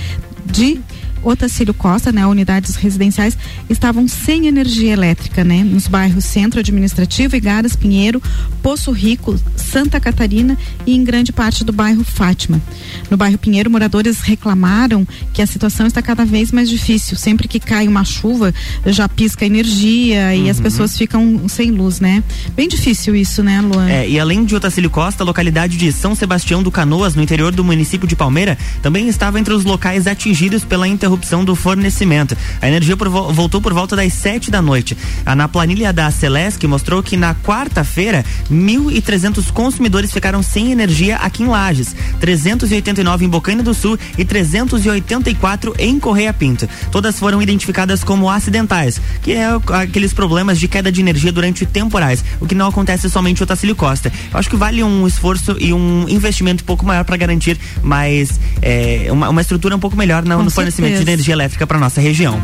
de 0.45 0.79
Otacílio 1.25 1.73
Costa, 1.73 2.11
né, 2.11 2.25
unidades 2.27 2.75
residenciais, 2.75 3.35
estavam 3.67 4.07
sem 4.07 4.45
energia 4.47 4.93
elétrica, 4.93 5.43
né, 5.43 5.63
nos 5.63 5.87
bairros 5.87 6.23
Centro 6.23 6.59
Administrativo, 6.59 7.35
Igaras, 7.35 7.75
Pinheiro, 7.75 8.21
Poço 8.61 8.91
Rico, 8.91 9.37
Santa 9.55 9.99
Catarina 9.99 10.55
e 10.85 10.95
em 10.95 11.03
grande 11.03 11.33
parte 11.33 11.63
do 11.63 11.73
bairro 11.73 12.03
Fátima. 12.03 12.61
No 13.09 13.17
bairro 13.17 13.39
Pinheiro, 13.39 13.71
moradores 13.71 14.21
reclamaram 14.21 15.07
que 15.33 15.41
a 15.41 15.47
situação 15.47 15.87
está 15.87 16.01
cada 16.01 16.23
vez 16.23 16.51
mais 16.51 16.69
difícil. 16.69 17.17
Sempre 17.17 17.47
que 17.47 17.59
cai 17.59 17.87
uma 17.87 18.03
chuva, 18.03 18.53
já 18.85 19.09
pisca 19.09 19.45
energia 19.45 20.35
e 20.35 20.49
as 20.49 20.59
pessoas 20.59 20.95
ficam 20.95 21.47
sem 21.49 21.71
luz, 21.71 21.99
né? 21.99 22.23
Bem 22.55 22.67
difícil 22.67 23.15
isso, 23.15 23.41
né, 23.41 23.61
Luan? 23.61 23.89
É, 23.89 24.07
e 24.07 24.19
além 24.19 24.45
de 24.45 24.55
Otacílio 24.55 24.89
Costa, 24.89 25.23
a 25.23 25.25
localidade 25.25 25.75
de 25.75 25.91
São 25.91 26.13
Sebastião 26.13 26.61
do 26.61 26.69
Canoas, 26.69 27.15
no 27.15 27.23
interior 27.23 27.51
do 27.51 27.63
município 27.63 28.07
de 28.07 28.15
Palmeira, 28.15 28.57
também 28.81 29.07
estava 29.07 29.39
entre 29.39 29.53
os 29.53 29.63
locais 29.63 30.05
atingidos 30.05 30.63
pela 30.63 30.87
interrupção 30.87 31.14
interrupção 31.15 31.45
do 31.45 31.55
fornecimento. 31.55 32.35
A 32.61 32.67
energia 32.67 32.95
por 32.97 33.07
vo- 33.09 33.31
voltou 33.31 33.61
por 33.61 33.73
volta 33.73 33.95
das 33.95 34.11
7 34.13 34.51
da 34.51 34.61
noite. 34.61 34.97
Ah, 35.25 35.35
Na 35.35 35.47
planilha 35.47 35.91
da 35.93 36.11
Celesc 36.11 36.61
mostrou 36.67 37.01
que 37.01 37.15
na 37.15 37.33
quarta-feira, 37.33 38.23
1.300 38.51 39.49
consumidores 39.51 40.11
ficaram 40.11 40.43
sem 40.43 40.71
energia 40.71 41.15
aqui 41.17 41.43
em 41.43 41.47
Lages, 41.47 41.95
389 42.19 43.25
em 43.25 43.29
Bocaina 43.29 43.63
do 43.63 43.73
Sul 43.73 43.97
e 44.17 44.25
384 44.25 45.73
em 45.79 45.99
Correia 45.99 46.33
Pinto. 46.33 46.67
Todas 46.91 47.17
foram 47.17 47.41
identificadas 47.41 48.03
como 48.03 48.29
acidentais, 48.29 48.99
que 49.21 49.31
é 49.31 49.47
aqueles 49.81 50.13
problemas 50.13 50.59
de 50.59 50.67
queda 50.67 50.91
de 50.91 50.99
energia 51.01 51.31
durante 51.31 51.65
temporais, 51.65 52.23
o 52.41 52.45
que 52.45 52.55
não 52.55 52.67
acontece 52.67 53.09
somente 53.09 53.41
o 53.41 53.45
Tacílio 53.45 53.75
Costa. 53.75 54.11
Eu 54.31 54.37
acho 54.39 54.49
que 54.49 54.55
vale 54.57 54.83
um 54.83 55.07
esforço 55.07 55.55
e 55.59 55.71
um 55.73 56.05
investimento 56.09 56.63
um 56.63 56.65
pouco 56.67 56.85
maior 56.85 57.03
para 57.05 57.15
garantir 57.17 57.57
mais 57.81 58.39
é, 58.61 59.07
uma, 59.11 59.29
uma 59.29 59.41
estrutura 59.41 59.75
um 59.75 59.79
pouco 59.79 59.95
melhor 59.95 60.23
no, 60.23 60.29
no 60.43 60.51
fornecimento 60.51 61.04
de 61.05 61.11
energia 61.11 61.33
elétrica 61.33 61.65
para 61.67 61.77
nossa 61.79 62.01
região. 62.01 62.41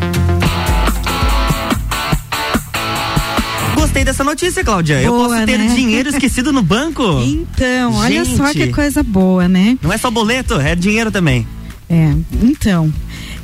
Gostei 3.76 4.06
dessa 4.06 4.24
notícia, 4.24 4.64
Cláudia. 4.64 5.02
Eu 5.02 5.12
Boa, 5.14 5.30
posso 5.30 5.46
ter 5.46 5.58
né? 5.58 5.74
dinheiro 5.76 6.10
esquecido 6.10 6.54
no 6.54 6.62
banco? 6.62 7.02
Então, 7.42 7.94
olha 7.96 8.26
só 8.26 8.48
Gente. 8.48 8.68
que 8.68 8.74
coisa 8.74 9.04
boa, 9.04 9.48
né? 9.48 9.78
Não 9.82 9.92
é 9.94 9.98
só 9.98 10.10
boleto, 10.10 10.56
é 10.56 10.76
dinheiro 10.76 11.12
também. 11.12 11.46
É, 11.90 12.14
então. 12.42 12.92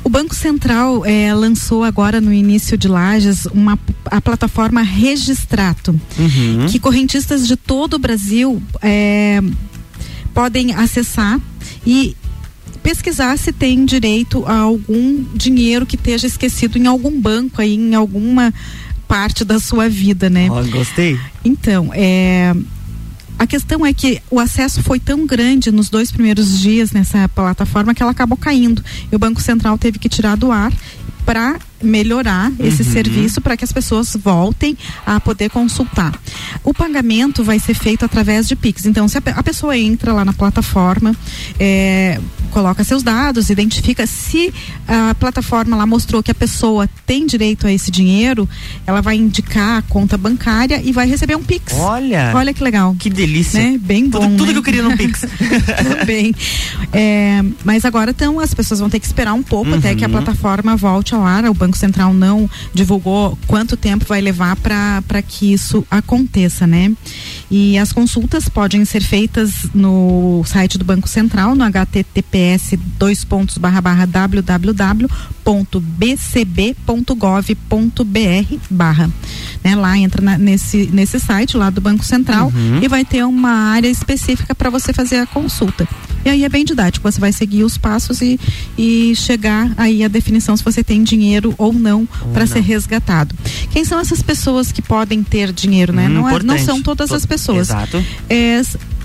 O 0.04 0.08
Banco 0.08 0.34
Central 0.34 1.04
eh, 1.04 1.32
lançou 1.34 1.84
agora 1.84 2.20
no 2.20 2.32
início 2.32 2.78
de 2.78 2.88
Lages 2.88 3.46
uma, 3.46 3.78
a 4.06 4.20
plataforma 4.20 4.80
Registrato, 4.82 5.98
Uhum. 6.18 6.66
que 6.68 6.78
correntistas 6.78 7.46
de 7.46 7.56
todo 7.56 7.94
o 7.94 7.98
Brasil 7.98 8.62
eh, 8.82 9.40
podem 10.32 10.72
acessar 10.74 11.38
e 11.86 12.16
pesquisar 12.88 13.36
se 13.36 13.52
tem 13.52 13.84
direito 13.84 14.46
a 14.46 14.60
algum 14.60 15.22
dinheiro 15.34 15.84
que 15.84 15.94
esteja 15.94 16.26
esquecido 16.26 16.78
em 16.78 16.86
algum 16.86 17.20
banco 17.20 17.60
aí, 17.60 17.74
em 17.74 17.94
alguma 17.94 18.52
parte 19.06 19.44
da 19.44 19.60
sua 19.60 19.90
vida, 19.90 20.30
né? 20.30 20.48
Ó, 20.50 20.62
gostei. 20.64 21.20
Então, 21.44 21.90
é, 21.92 22.54
a 23.38 23.46
questão 23.46 23.84
é 23.84 23.92
que 23.92 24.22
o 24.30 24.40
acesso 24.40 24.82
foi 24.82 24.98
tão 24.98 25.26
grande 25.26 25.70
nos 25.70 25.90
dois 25.90 26.10
primeiros 26.10 26.58
dias 26.60 26.90
nessa 26.90 27.28
plataforma 27.28 27.94
que 27.94 28.02
ela 28.02 28.12
acabou 28.12 28.38
caindo. 28.38 28.82
E 29.12 29.14
o 29.14 29.18
Banco 29.18 29.42
Central 29.42 29.76
teve 29.76 29.98
que 29.98 30.08
tirar 30.08 30.34
do 30.38 30.50
ar 30.50 30.72
para 31.26 31.58
melhorar 31.82 32.50
esse 32.58 32.82
Uhum. 32.82 32.90
serviço 32.90 33.40
para 33.42 33.54
que 33.54 33.62
as 33.62 33.70
pessoas 33.70 34.16
voltem 34.16 34.76
a 35.04 35.20
poder 35.20 35.50
consultar. 35.50 36.18
O 36.64 36.72
pagamento 36.72 37.44
vai 37.44 37.58
ser 37.58 37.74
feito 37.74 38.02
através 38.02 38.48
de 38.48 38.56
Pix. 38.56 38.86
Então, 38.86 39.06
se 39.06 39.18
a, 39.18 39.22
a 39.36 39.42
pessoa 39.42 39.76
entra 39.76 40.14
lá 40.14 40.24
na 40.24 40.32
plataforma, 40.32 41.14
é, 41.60 42.18
coloca 42.48 42.82
seus 42.84 43.02
dados, 43.02 43.50
identifica 43.50 44.06
se 44.06 44.52
a 44.86 45.14
plataforma 45.14 45.76
lá 45.76 45.86
mostrou 45.86 46.22
que 46.22 46.30
a 46.30 46.34
pessoa 46.34 46.88
tem 47.06 47.26
direito 47.26 47.66
a 47.66 47.72
esse 47.72 47.90
dinheiro, 47.90 48.48
ela 48.86 49.00
vai 49.00 49.16
indicar 49.16 49.78
a 49.78 49.82
conta 49.82 50.16
bancária 50.16 50.80
e 50.84 50.92
vai 50.92 51.06
receber 51.08 51.36
um 51.36 51.42
Pix. 51.42 51.72
Olha. 51.74 52.32
Olha 52.34 52.52
que 52.52 52.62
legal. 52.62 52.94
Que 52.98 53.08
delícia. 53.10 53.60
Né? 53.60 53.78
Bem 53.80 54.08
bom. 54.08 54.20
Tudo, 54.20 54.36
tudo 54.38 54.46
né? 54.46 54.52
que 54.52 54.58
eu 54.58 54.62
queria 54.62 54.82
no 54.82 54.96
Pix. 54.96 55.20
Também. 55.98 56.34
É, 56.92 57.42
mas 57.64 57.84
agora 57.84 58.10
então 58.10 58.40
as 58.40 58.52
pessoas 58.54 58.80
vão 58.80 58.90
ter 58.90 58.98
que 59.00 59.06
esperar 59.06 59.32
um 59.34 59.42
pouco 59.42 59.74
até 59.74 59.94
que 59.94 60.04
a 60.04 60.08
Uhum. 60.08 60.12
plataforma 60.12 60.74
volte 60.76 61.14
ao 61.14 61.24
ar. 61.24 61.44
O 61.44 61.54
Banco 61.54 61.76
Central 61.76 62.12
não 62.14 62.48
divulgou 62.72 63.38
quanto 63.46 63.76
tempo 63.76 64.04
vai 64.08 64.20
levar 64.20 64.56
para 64.56 65.22
que 65.26 65.52
isso 65.52 65.86
aconteça, 65.90 66.66
né? 66.66 66.92
E 67.50 67.78
as 67.78 67.92
consultas 67.92 68.48
podem 68.48 68.84
ser 68.84 69.00
feitas 69.00 69.68
no 69.74 70.42
site 70.44 70.76
do 70.76 70.84
Banco 70.84 71.08
Central, 71.08 71.54
no 71.54 71.64
https 71.64 72.78
dois 72.98 73.24
pontos 73.24 73.56
barra 73.56 73.80
barra 73.80 74.04
www.bcb.gov.br 74.04 74.74
barra. 78.70 79.10
Né? 79.68 79.74
Lá 79.74 79.98
entra 79.98 80.22
na- 80.22 80.38
nesse, 80.38 80.88
nesse 80.92 81.20
site 81.20 81.56
lá 81.56 81.68
do 81.68 81.80
Banco 81.80 82.02
Central 82.04 82.50
Uhum. 82.54 82.80
e 82.82 82.88
vai 82.88 83.04
ter 83.04 83.22
uma 83.24 83.50
área 83.50 83.88
específica 83.88 84.54
para 84.54 84.70
você 84.70 84.92
fazer 84.94 85.16
a 85.18 85.26
consulta. 85.26 85.86
E 86.24 86.28
aí 86.30 86.42
é 86.44 86.48
bem 86.48 86.64
didático, 86.64 87.10
você 87.10 87.20
vai 87.20 87.32
seguir 87.32 87.64
os 87.64 87.76
passos 87.78 88.20
e, 88.22 88.40
e 88.76 89.14
chegar 89.14 89.70
aí 89.76 90.02
a 90.02 90.08
definição 90.08 90.56
se 90.56 90.64
você 90.64 90.82
tem 90.82 91.02
dinheiro 91.02 91.54
ou 91.58 91.72
não 91.72 92.08
para 92.32 92.46
ser 92.46 92.60
resgatado. 92.60 93.34
Quem 93.70 93.84
são 93.84 94.00
essas 94.00 94.22
pessoas 94.22 94.72
que 94.72 94.80
podem 94.82 95.22
ter 95.22 95.52
dinheiro, 95.52 95.92
né? 95.92 96.06
Hum, 96.08 96.12
não, 96.14 96.28
é- 96.28 96.42
não 96.42 96.58
são 96.58 96.82
todas 96.82 97.12
as 97.12 97.22
To- 97.22 97.28
pessoas. 97.28 97.68
Exato. 97.70 98.02
É, 98.28 98.60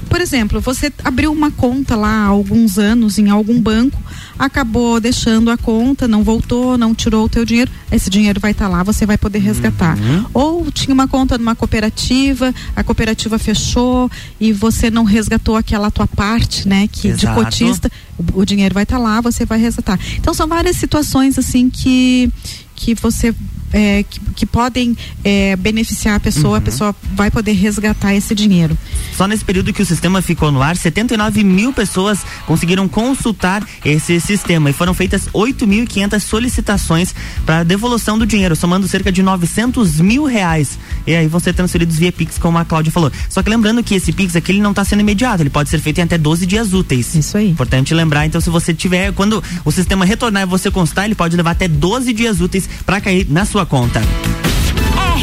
por 0.09 0.21
exemplo, 0.21 0.59
você 0.61 0.91
abriu 1.03 1.31
uma 1.31 1.51
conta 1.51 1.95
lá 1.95 2.25
há 2.25 2.27
alguns 2.27 2.77
anos 2.77 3.17
em 3.17 3.29
algum 3.29 3.59
banco, 3.59 3.99
acabou 4.37 4.99
deixando 4.99 5.49
a 5.51 5.57
conta, 5.57 6.07
não 6.07 6.23
voltou, 6.23 6.77
não 6.77 6.93
tirou 6.93 7.25
o 7.25 7.29
teu 7.29 7.45
dinheiro, 7.45 7.71
esse 7.91 8.09
dinheiro 8.09 8.39
vai 8.39 8.51
estar 8.51 8.67
lá, 8.67 8.83
você 8.83 9.05
vai 9.05 9.17
poder 9.17 9.39
resgatar. 9.39 9.97
Uhum. 9.97 10.25
Ou 10.33 10.71
tinha 10.71 10.93
uma 10.93 11.07
conta 11.07 11.37
numa 11.37 11.55
cooperativa, 11.55 12.53
a 12.75 12.83
cooperativa 12.83 13.37
fechou 13.37 14.09
e 14.39 14.51
você 14.51 14.89
não 14.89 15.03
resgatou 15.03 15.55
aquela 15.55 15.91
tua 15.91 16.07
parte, 16.07 16.67
né, 16.67 16.87
que 16.87 17.13
de 17.13 17.25
Exato. 17.25 17.43
cotista, 17.43 17.91
o, 18.17 18.41
o 18.41 18.45
dinheiro 18.45 18.73
vai 18.73 18.83
estar 18.83 18.97
lá, 18.97 19.21
você 19.21 19.45
vai 19.45 19.59
resgatar. 19.59 19.99
Então 20.17 20.33
são 20.33 20.47
várias 20.47 20.77
situações 20.77 21.37
assim 21.37 21.69
que 21.69 22.31
que 22.75 22.93
você 22.95 23.33
é, 23.73 24.03
que, 24.07 24.19
que 24.35 24.45
podem 24.45 24.95
é, 25.23 25.55
beneficiar 25.55 26.15
a 26.15 26.19
pessoa, 26.19 26.57
a 26.57 26.59
Uhum. 26.59 26.65
pessoa 26.65 26.95
vai 27.15 27.29
poder 27.31 27.53
resgatar 27.53 28.13
esse 28.13 28.33
dinheiro. 28.35 28.77
Só 29.17 29.27
nesse 29.27 29.43
período 29.43 29.73
que 29.73 29.81
o 29.81 29.85
sistema 29.85 30.21
ficou 30.21 30.51
no 30.51 30.61
ar, 30.61 30.77
79 30.77 31.43
mil 31.43 31.73
pessoas 31.73 32.19
conseguiram 32.45 32.87
consultar 32.87 33.67
esse 33.83 34.19
sistema 34.19 34.69
e 34.69 34.73
foram 34.73 34.93
feitas 34.93 35.27
8.500 35.33 36.19
solicitações 36.21 37.13
para 37.45 37.63
devolução 37.63 38.17
do 38.17 38.25
dinheiro, 38.25 38.55
somando 38.55 38.87
cerca 38.87 39.11
de 39.11 39.23
900 39.23 39.99
mil 39.99 40.25
reais. 40.25 40.77
E 41.07 41.15
aí 41.15 41.27
vão 41.27 41.39
ser 41.39 41.53
transferidos 41.53 41.97
via 41.97 42.11
Pix, 42.11 42.37
como 42.37 42.57
a 42.57 42.65
Cláudia 42.65 42.91
falou. 42.91 43.11
Só 43.29 43.41
que 43.41 43.49
lembrando 43.49 43.83
que 43.83 43.95
esse 43.95 44.11
Pix 44.13 44.35
aqui 44.35 44.51
ele 44.51 44.61
não 44.61 44.71
está 44.71 44.83
sendo 44.85 44.99
imediato, 45.01 45.41
ele 45.41 45.49
pode 45.49 45.69
ser 45.69 45.79
feito 45.79 45.97
em 45.99 46.03
até 46.03 46.17
12 46.17 46.45
dias 46.45 46.73
úteis. 46.73 47.15
Isso 47.15 47.37
aí. 47.37 47.49
Importante 47.49 47.93
lembrar, 47.93 48.25
então, 48.25 48.39
se 48.39 48.49
você 48.49 48.73
tiver, 48.73 49.11
quando 49.13 49.43
o 49.65 49.71
sistema 49.71 50.05
retornar 50.05 50.43
e 50.43 50.45
você 50.45 50.69
consultar, 50.69 51.05
ele 51.05 51.15
pode 51.15 51.35
levar 51.35 51.51
até 51.51 51.67
12 51.67 52.13
dias 52.13 52.39
úteis 52.41 52.69
para 52.85 53.01
cair 53.01 53.25
na 53.29 53.45
sua 53.45 53.62
conta. 53.65 54.01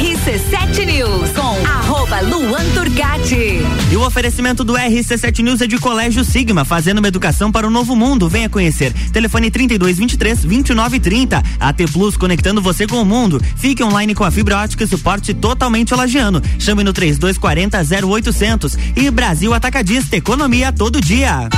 RC7 0.01 0.87
News 0.87 1.31
com 1.31 1.67
arroba 1.67 2.21
Luan 2.21 2.65
Turcati. 2.75 3.61
E 3.91 3.97
o 3.97 4.07
oferecimento 4.07 4.63
do 4.65 4.75
RC7 4.75 5.43
News 5.43 5.61
é 5.61 5.67
de 5.67 5.79
Colégio 5.79 6.25
Sigma, 6.25 6.65
fazendo 6.65 6.99
uma 6.99 7.09
educação 7.09 7.51
para 7.51 7.67
o 7.67 7.71
novo 7.71 7.95
mundo. 7.97 8.29
Venha 8.29 8.49
conhecer. 8.49 8.93
Telefone 9.13 9.51
3223 9.51 10.41
2930. 10.45 11.43
AT 11.59 11.77
Plus 11.93 12.17
conectando 12.17 12.63
você 12.63 12.87
com 12.87 13.03
o 13.03 13.05
mundo. 13.05 13.43
Fique 13.57 13.83
online 13.83 14.15
com 14.15 14.25
a 14.25 14.31
fibra 14.31 14.59
ótica 14.59 14.85
e 14.85 14.87
suporte 14.87 15.35
totalmente 15.35 15.95
lagiano. 15.95 16.41
Chame 16.59 16.85
no 16.85 16.93
3240 16.93 18.07
0800. 18.07 18.79
E 18.97 19.11
Brasil 19.11 19.53
Atacadista, 19.53 20.17
economia 20.17 20.73
todo 20.73 21.01
dia. 21.01 21.49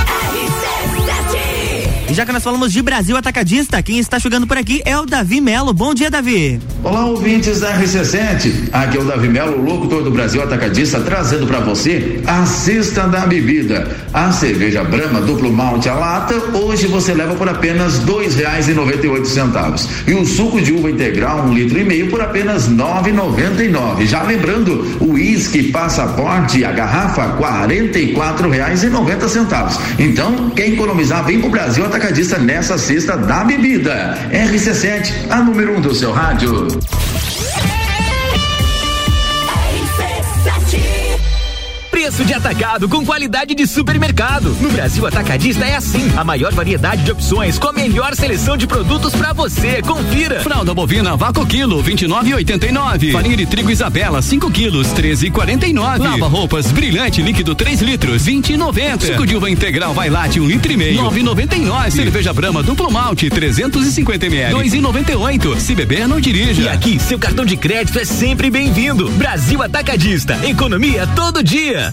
E 2.13 2.15
já 2.15 2.27
que 2.27 2.31
nós 2.31 2.43
falamos 2.43 2.71
de 2.71 2.79
Brasil 2.79 3.17
Atacadista, 3.17 3.81
quem 3.81 3.97
está 3.97 4.19
chegando 4.19 4.45
por 4.45 4.55
aqui 4.55 4.83
é 4.85 4.95
o 4.95 5.03
Davi 5.03 5.41
Melo. 5.41 5.73
Bom 5.73 5.95
dia, 5.95 6.11
Davi. 6.11 6.61
Olá, 6.83 7.07
ouvintes 7.07 7.61
da 7.61 7.75
RC7. 7.79 8.69
Aqui 8.71 8.97
é 8.97 9.01
o 9.01 9.03
Davi 9.03 9.27
Melo, 9.27 9.59
locutor 9.59 10.03
do 10.03 10.11
Brasil 10.11 10.43
Atacadista, 10.43 10.99
trazendo 10.99 11.47
para 11.47 11.59
você 11.61 12.21
a 12.27 12.45
cesta 12.45 13.07
da 13.07 13.25
bebida. 13.25 13.89
A 14.13 14.31
cerveja 14.31 14.83
Brahma 14.83 15.21
duplo 15.21 15.51
malte 15.51 15.89
a 15.89 15.95
lata, 15.95 16.35
hoje 16.55 16.85
você 16.85 17.15
leva 17.15 17.33
por 17.33 17.49
apenas 17.49 17.97
dois 17.97 18.35
reais 18.35 18.67
e 18.67 18.73
noventa 18.73 19.07
e 19.07 19.09
oito 19.09 19.27
centavos. 19.27 19.89
E 20.05 20.13
o 20.13 20.23
suco 20.23 20.61
de 20.61 20.71
uva 20.71 20.91
integral, 20.91 21.47
um 21.47 21.53
litro 21.55 21.79
e 21.79 21.83
meio, 21.83 22.11
por 22.11 22.21
apenas 22.21 22.67
nove 22.67 23.11
noventa 23.11 23.63
e 23.63 23.69
nove. 23.69 24.05
Já 24.05 24.21
lembrando, 24.21 24.97
o 24.99 25.13
uísque 25.13 25.71
passaporte, 25.71 26.63
a 26.63 26.71
garrafa, 26.73 27.29
quarenta 27.37 27.97
e 27.97 28.13
quatro 28.13 28.51
reais 28.51 28.83
e 28.83 28.89
noventa 28.89 29.27
centavos. 29.27 29.79
Então, 29.97 30.51
quer 30.51 30.67
economizar, 30.67 31.25
vem 31.25 31.41
pro 31.41 31.49
Brasil 31.49 31.83
Atacadista 31.83 32.02
nessa 32.37 32.77
cesta 32.77 33.15
da 33.15 33.45
bebida. 33.45 34.17
RC7, 34.29 35.29
a 35.29 35.41
número 35.41 35.77
um 35.77 35.81
do 35.81 35.95
seu 35.95 36.11
rádio. 36.11 36.67
Preço 42.03 42.25
de 42.25 42.33
atacado 42.33 42.89
com 42.89 43.05
qualidade 43.05 43.55
de 43.55 43.65
supermercado. 43.65 44.49
No 44.59 44.69
Brasil 44.69 45.07
Atacadista 45.07 45.63
é 45.63 45.77
assim. 45.77 46.11
A 46.17 46.23
maior 46.25 46.53
variedade 46.53 47.01
de 47.01 47.09
opções 47.13 47.57
com 47.57 47.69
a 47.69 47.71
melhor 47.71 48.13
seleção 48.13 48.57
de 48.57 48.67
produtos 48.67 49.15
pra 49.15 49.31
você. 49.31 49.81
Confira. 49.81 50.41
Fralda 50.41 50.73
bovina 50.73 51.15
vácuo 51.15 51.45
quilo 51.45 51.81
29,89. 51.81 53.13
Farinha 53.13 53.37
de 53.37 53.45
trigo 53.45 53.71
Isabela 53.71 54.21
5 54.21 54.51
quilos 54.51 54.89
13,49. 54.89 55.99
Lava 55.99 56.27
roupas 56.27 56.73
brilhante 56.73 57.21
líquido 57.21 57.55
3 57.55 57.81
litros 57.81 58.27
20,90. 58.27 59.05
Suco 59.05 59.25
de 59.25 59.37
uva 59.37 59.49
integral 59.49 59.93
vai 59.93 60.09
late 60.09 60.41
1 60.41 60.43
um 60.43 60.47
litro 60.47 60.73
e 60.73 60.75
meio 60.75 61.03
9,99. 61.03 61.89
Cerveja 61.89 62.33
Brahma 62.33 62.61
duplo 62.61 62.91
malte 62.91 63.29
350 63.29 64.25
ml 64.25 64.55
2,98. 64.55 65.57
Se 65.57 65.73
beber 65.73 66.05
não 66.05 66.19
dirija. 66.19 66.63
E 66.63 66.67
aqui, 66.67 66.99
seu 66.99 67.17
cartão 67.17 67.45
de 67.45 67.55
crédito 67.55 67.97
é 67.97 68.03
sempre 68.03 68.51
bem-vindo. 68.51 69.09
Brasil 69.11 69.63
Atacadista. 69.63 70.37
Economia 70.45 71.07
todo 71.15 71.41
dia. 71.41 71.92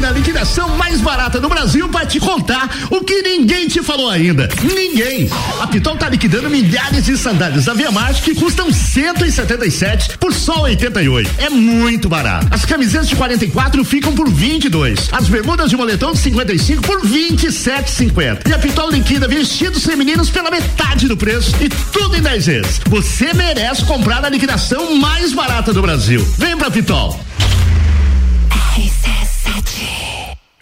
Na 0.00 0.12
liquidação 0.12 0.76
mais 0.76 0.98
barata 1.02 1.38
do 1.38 1.48
Brasil 1.48 1.86
pra 1.88 2.06
te 2.06 2.18
contar 2.18 2.70
o 2.90 3.02
que 3.04 3.20
ninguém 3.20 3.68
te 3.68 3.82
falou 3.82 4.08
ainda. 4.08 4.48
Ninguém. 4.62 5.28
A 5.60 5.66
Pitol 5.66 5.94
tá 5.94 6.08
liquidando 6.08 6.48
milhares 6.48 7.04
de 7.04 7.18
sandálias 7.18 7.66
da 7.66 7.74
Via 7.74 7.90
Marte 7.90 8.22
que 8.22 8.34
custam 8.34 8.72
177 8.72 10.16
por 10.16 10.32
só 10.32 10.62
88. 10.62 11.30
É 11.36 11.50
muito 11.50 12.08
barato. 12.08 12.46
As 12.50 12.64
camisetas 12.64 13.10
de 13.10 13.14
44 13.14 13.84
ficam 13.84 14.14
por 14.14 14.30
22. 14.30 15.10
As 15.12 15.28
bermudas 15.28 15.68
de 15.68 15.76
moletom 15.76 16.12
de 16.12 16.18
55 16.18 16.82
por 16.82 17.02
27,50. 17.02 18.48
E 18.48 18.54
a 18.54 18.58
Pitol 18.58 18.90
liquida 18.90 19.28
vestidos 19.28 19.84
femininos 19.84 20.30
pela 20.30 20.50
metade 20.50 21.08
do 21.08 21.16
preço 21.16 21.54
e 21.60 21.68
tudo 21.68 22.16
em 22.16 22.22
10 22.22 22.46
vezes. 22.46 22.80
Você 22.88 23.34
merece 23.34 23.84
comprar 23.84 24.22
na 24.22 24.30
liquidação 24.30 24.96
mais 24.96 25.34
barata 25.34 25.74
do 25.74 25.82
Brasil. 25.82 26.26
Vem 26.38 26.56
pra 26.56 26.70
Pitol. 26.70 27.20
Catchy. 29.50 30.09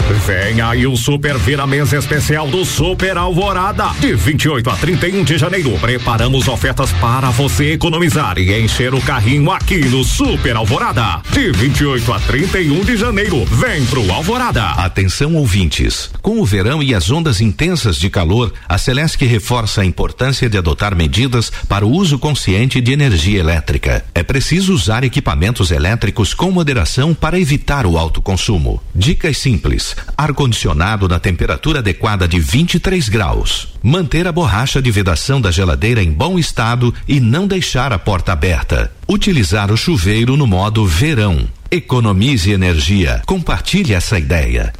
Vem 0.09 0.61
aí 0.63 0.87
o 0.87 0.97
Super 0.97 1.37
Vira 1.37 1.67
Mesa 1.67 1.99
Especial 1.99 2.49
do 2.49 2.65
Super 2.65 3.19
Alvorada. 3.19 3.91
De 4.01 4.15
28 4.15 4.71
a 4.71 4.77
31 4.77 5.23
de 5.23 5.37
janeiro, 5.37 5.79
preparamos 5.79 6.49
ofertas 6.49 6.91
para 6.93 7.29
você 7.29 7.73
economizar 7.73 8.39
e 8.39 8.59
encher 8.59 8.95
o 8.95 9.03
carrinho 9.03 9.51
aqui 9.51 9.79
no 9.81 10.03
Super 10.03 10.57
Alvorada. 10.57 11.21
De 11.31 11.53
28 11.53 12.11
a 12.11 12.21
31 12.21 12.85
de 12.85 12.97
janeiro, 12.97 13.45
vem 13.45 13.85
pro 13.85 14.11
Alvorada. 14.11 14.71
Atenção 14.71 15.35
ouvintes, 15.35 16.11
com 16.23 16.41
o 16.41 16.45
verão 16.45 16.83
e 16.83 16.95
as 16.95 17.11
ondas 17.11 17.43
intensas 17.43 17.97
de 17.97 18.09
calor, 18.09 18.53
a 18.67 18.79
Celesc 18.79 19.23
reforça 19.27 19.83
a 19.83 19.85
importância 19.85 20.49
de 20.49 20.57
adotar 20.57 20.97
medidas 20.97 21.53
para 21.69 21.85
o 21.85 21.91
uso 21.91 22.19
consciente 22.19 22.81
de 22.81 22.93
energia 22.93 23.41
elétrica. 23.41 24.05
É 24.15 24.23
preciso 24.23 24.73
usar 24.73 25.05
equipamentos 25.05 25.71
elétricos 25.71 26.33
com 26.33 26.51
moderação 26.51 27.13
para 27.15 27.39
evitar 27.39 27.85
o 27.85 27.99
alto 27.99 28.23
consumo. 28.23 28.83
Dicas 28.95 29.37
simples: 29.37 29.98
ar-condicionado 30.17 31.09
na 31.09 31.19
temperatura 31.19 31.81
adequada 31.81 32.27
de 32.27 32.39
23 32.39 33.09
graus. 33.09 33.69
Manter 33.83 34.27
a 34.27 34.33
borracha 34.33 34.81
de 34.83 34.91
vedação 34.91 35.41
da 35.41 35.51
geladeira 35.51 36.03
em 36.03 36.13
bom 36.13 36.39
estado 36.39 36.95
e 37.07 37.21
não 37.21 37.47
deixar 37.47 37.93
a 37.93 37.99
porta 37.99 38.33
aberta. 38.33 38.91
Utilizar 39.09 39.71
o 39.71 39.77
chuveiro 39.77 40.37
no 40.37 40.47
modo 40.47 40.87
verão. 40.87 41.49
Economize 41.71 42.51
energia. 42.51 43.21
Compartilhe 43.27 43.93
essa 43.93 44.19
ideia. 44.19 44.73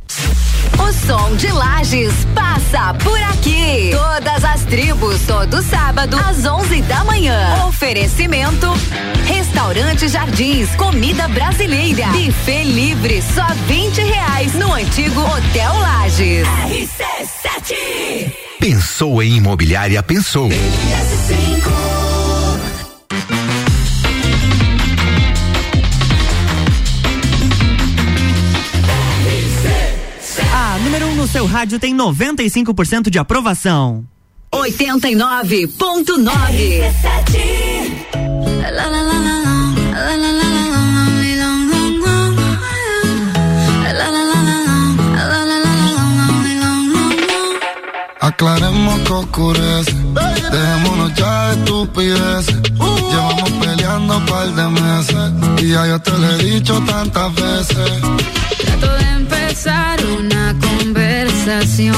O 0.78 0.93
som 1.07 1.36
de 1.36 1.49
Lages 1.49 2.14
passa 2.34 2.95
por 2.95 3.22
aqui. 3.24 3.91
Todas 3.93 4.43
as 4.43 4.64
tribos, 4.64 5.20
todo 5.26 5.62
sábado, 5.62 6.16
às 6.18 6.47
11 6.47 6.80
da 6.82 7.05
manhã. 7.05 7.66
Oferecimento: 7.66 8.66
Restaurante 9.26 10.09
Jardins, 10.09 10.70
comida 10.76 11.28
brasileira. 11.28 12.07
Buffet 12.07 12.64
livre, 12.64 13.22
só 13.34 13.47
20 13.66 14.01
reais 14.01 14.55
no 14.55 14.72
antigo 14.72 15.20
Hotel 15.20 15.78
Lages. 15.80 16.49
RC7. 16.49 18.32
Pensou 18.59 19.22
em 19.22 19.36
imobiliária? 19.36 20.03
Pensou. 20.03 20.49
RS5. 20.49 21.99
Seu 31.29 31.47
rádio 31.47 31.79
tem 31.79 31.95
95% 31.95 33.11
de 33.11 33.18
aprovação. 33.18 34.05
89.9 34.53 36.91
Aclaremos 48.20 49.01
que 49.01 49.12
oscurece. 49.12 49.93
Dejémonos 50.51 51.12
ya 51.14 51.49
de 51.49 51.55
estupideces. 51.59 52.61
Llevamos 53.11 53.51
peleando 53.53 54.16
un 54.18 54.26
par 54.26 54.49
de 54.55 54.68
meses. 54.68 55.33
Y 55.62 55.68
ya 55.72 55.87
yo 55.87 55.99
te 56.01 56.11
lo 56.12 56.31
he 56.31 56.39
dicho 56.45 56.81
tantas 56.83 57.35
veces. 57.35 57.91
Trato 58.59 58.97
de 58.97 59.05
empezar 59.16 59.99
una 60.05 60.55
conversación, 60.61 61.07
sensación. 61.49 61.94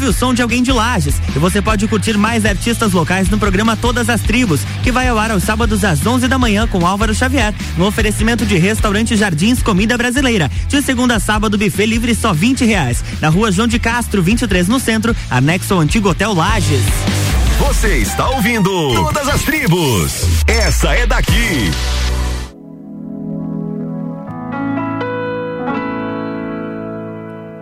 Ouve 0.00 0.06
o 0.06 0.12
som 0.12 0.32
de 0.32 0.40
alguém 0.40 0.62
de 0.62 0.72
Lages. 0.72 1.20
E 1.34 1.38
você 1.38 1.60
pode 1.60 1.86
curtir 1.86 2.16
mais 2.16 2.46
artistas 2.46 2.92
locais 2.92 3.28
no 3.28 3.38
programa 3.38 3.76
Todas 3.76 4.08
as 4.08 4.22
Tribos, 4.22 4.62
que 4.82 4.90
vai 4.90 5.06
ao 5.08 5.18
ar 5.18 5.30
aos 5.30 5.42
sábados 5.42 5.84
às 5.84 6.04
11 6.06 6.26
da 6.26 6.38
manhã 6.38 6.66
com 6.66 6.86
Álvaro 6.86 7.14
Xavier, 7.14 7.54
no 7.76 7.86
oferecimento 7.86 8.46
de 8.46 8.56
restaurante 8.56 9.14
Jardins 9.14 9.62
Comida 9.62 9.98
Brasileira. 9.98 10.50
De 10.68 10.80
segunda 10.80 11.16
a 11.16 11.20
sábado, 11.20 11.58
buffet 11.58 11.84
livre 11.84 12.14
só 12.14 12.32
20 12.32 12.64
reais. 12.64 13.04
Na 13.20 13.28
rua 13.28 13.52
João 13.52 13.68
de 13.68 13.78
Castro, 13.78 14.22
23 14.22 14.68
no 14.68 14.80
centro, 14.80 15.14
anexo 15.30 15.74
ao 15.74 15.80
antigo 15.80 16.08
Hotel 16.08 16.32
Lages. 16.32 16.82
Você 17.58 17.98
está 17.98 18.28
ouvindo 18.30 18.70
Todas 18.94 19.28
as 19.28 19.42
Tribos. 19.42 20.24
Essa 20.46 20.94
é 20.94 21.06
daqui. 21.06 21.70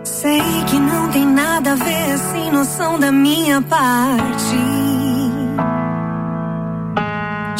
Sei 0.05 0.41
que 0.67 0.79
não 0.79 1.09
tem 1.09 1.25
nada 1.25 1.73
a 1.73 1.75
ver 1.75 1.98
sem 2.19 2.51
noção 2.51 2.99
da 2.99 3.11
minha 3.11 3.61
parte. 3.61 4.59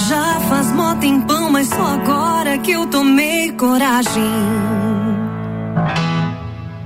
Já 0.07 0.39
faz 0.49 0.72
mó 0.74 0.95
tempão, 0.95 1.51
mas 1.51 1.68
só 1.68 1.86
agora 1.99 2.57
que 2.57 2.72
eu 2.72 2.86
tomei 2.88 3.51
coragem. 3.53 4.24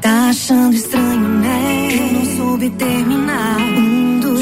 Tá 0.02 0.30
achando 0.30 0.74
estranho, 0.76 1.30
né? 1.30 1.88
Eu 2.00 2.14
não 2.14 2.26
soube 2.38 2.70
terminar. 2.72 3.83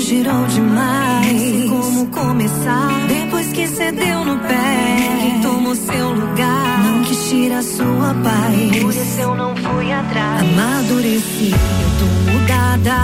Girou 0.02 0.48
demais. 0.48 1.32
Não 1.32 1.40
sei 1.40 1.70
como 1.70 2.08
começar. 2.08 3.08
Depois 3.08 3.48
que 3.54 3.68
cedeu 3.68 4.26
no 4.26 4.40
pé, 4.40 5.18
quem 5.22 5.42
tomou 5.42 5.76
seu 5.76 6.12
lugar. 6.12 6.84
Não 6.84 7.04
quis 7.04 7.30
tirar 7.30 7.62
sua 7.62 8.16
paz. 8.24 8.82
Por 8.82 8.90
isso 8.90 9.22
eu 9.22 9.36
não 9.36 9.56
fui 9.56 9.94
atrás. 9.94 10.42
Amadureci, 10.42 11.52
eu 11.52 12.00
tô 12.00 12.32
mudada. 12.32 12.96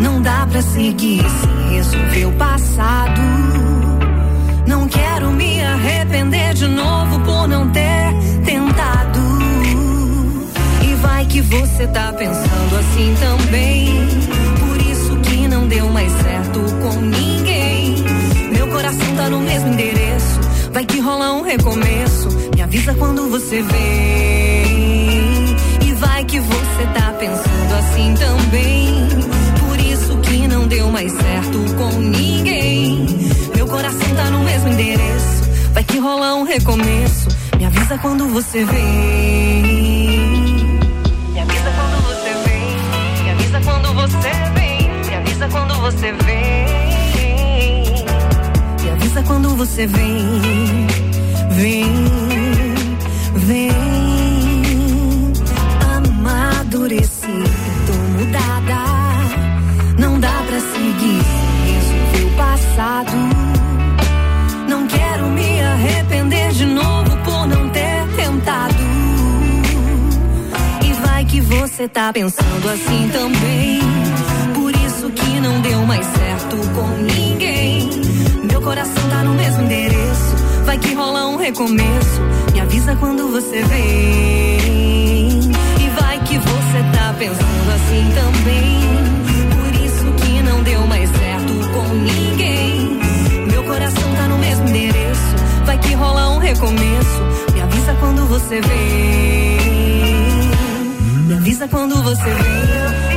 Não 0.00 0.22
dá 0.22 0.46
pra 0.50 0.62
seguir 0.62 1.22
se 1.28 1.74
resolver 1.74 2.24
o 2.24 2.32
passado. 2.32 3.20
Não 4.66 4.88
quero 4.88 5.30
me 5.30 5.62
arrepender 5.62 6.54
de 6.54 6.68
novo 6.68 7.20
por 7.20 7.46
não 7.46 7.68
ter 7.70 8.14
tentado. 8.46 9.20
E 10.82 10.94
vai 10.96 11.26
que 11.26 11.42
você 11.42 11.86
tá 11.88 12.14
pensando 12.14 12.78
assim 12.78 13.14
também. 13.20 14.41
Deu 15.72 15.88
mais 15.88 16.12
certo 16.12 16.60
com 16.82 17.00
ninguém. 17.00 17.96
Meu 18.52 18.68
coração 18.68 19.16
tá 19.16 19.30
no 19.30 19.40
mesmo 19.40 19.72
endereço. 19.72 20.40
Vai 20.70 20.84
que 20.84 21.00
rola 21.00 21.32
um 21.32 21.42
recomeço. 21.42 22.28
Me 22.54 22.60
avisa 22.60 22.94
quando 22.94 23.30
você 23.30 23.62
vem. 23.62 25.56
E 25.86 25.92
vai 25.94 26.24
que 26.26 26.38
você 26.40 26.86
tá 26.94 27.14
pensando 27.18 27.74
assim 27.78 28.14
também. 28.14 29.08
Por 29.60 29.80
isso 29.80 30.16
que 30.18 30.46
não 30.46 30.68
deu 30.68 30.90
mais 30.90 31.10
certo 31.10 31.58
com 31.78 31.98
ninguém. 32.00 33.06
Meu 33.54 33.66
coração 33.66 34.14
tá 34.14 34.30
no 34.30 34.40
mesmo 34.40 34.68
endereço. 34.68 35.42
Vai 35.72 35.84
que 35.84 35.98
rola 35.98 36.34
um 36.34 36.42
recomeço. 36.42 37.28
Me 37.56 37.64
avisa 37.64 37.96
quando 37.96 38.28
você 38.28 38.62
vem. 38.62 39.61
Avisa 45.42 45.48
quando 45.48 45.74
você 45.80 46.12
vem. 46.12 46.66
Me 48.82 48.90
avisa 48.90 49.22
quando 49.22 49.56
você 49.56 49.86
vem. 49.86 50.86
Vem, 51.50 51.86
vem. 53.34 53.72
Amadureci, 55.96 57.42
tô 57.86 57.92
mudada. 58.18 58.82
Não 59.98 60.20
dá 60.20 60.42
pra 60.46 60.60
seguir 60.60 61.22
sem 61.24 61.74
resolver 61.74 62.24
o 62.24 62.36
passado. 62.36 63.16
Não 64.68 64.86
quero 64.86 65.26
me 65.28 65.60
arrepender 65.60 66.52
de 66.52 66.66
novo 66.66 67.16
por 67.24 67.46
não 67.48 67.68
ter 67.70 68.06
tentado. 68.16 68.74
E 70.84 70.92
vai 71.04 71.24
que 71.24 71.40
você 71.40 71.88
tá 71.88 72.12
pensando 72.12 72.68
assim 72.68 73.08
também. 73.12 73.41
Recomeço. 81.52 82.20
Me 82.52 82.60
avisa 82.60 82.96
quando 82.96 83.30
você 83.30 83.62
vem. 83.62 85.38
E 85.80 85.88
vai 86.00 86.18
que 86.20 86.38
você 86.38 86.82
tá 86.94 87.14
pensando 87.18 87.70
assim 87.74 88.10
também. 88.14 88.80
Por 89.54 89.74
isso 89.84 90.12
que 90.24 90.42
não 90.42 90.62
deu 90.62 90.86
mais 90.86 91.10
certo 91.10 91.52
com 91.74 91.94
ninguém. 91.94 92.98
Meu 93.50 93.62
coração 93.64 94.14
tá 94.16 94.28
no 94.28 94.38
mesmo 94.38 94.66
endereço. 94.66 95.36
Vai 95.66 95.78
que 95.78 95.92
rola 95.92 96.30
um 96.30 96.38
recomeço. 96.38 97.22
Me 97.52 97.60
avisa 97.60 97.94
quando 98.00 98.26
você 98.26 98.60
vem. 98.62 99.58
Me 101.26 101.34
avisa 101.34 101.68
quando 101.68 102.02
você 102.02 102.24
vem. 102.24 103.11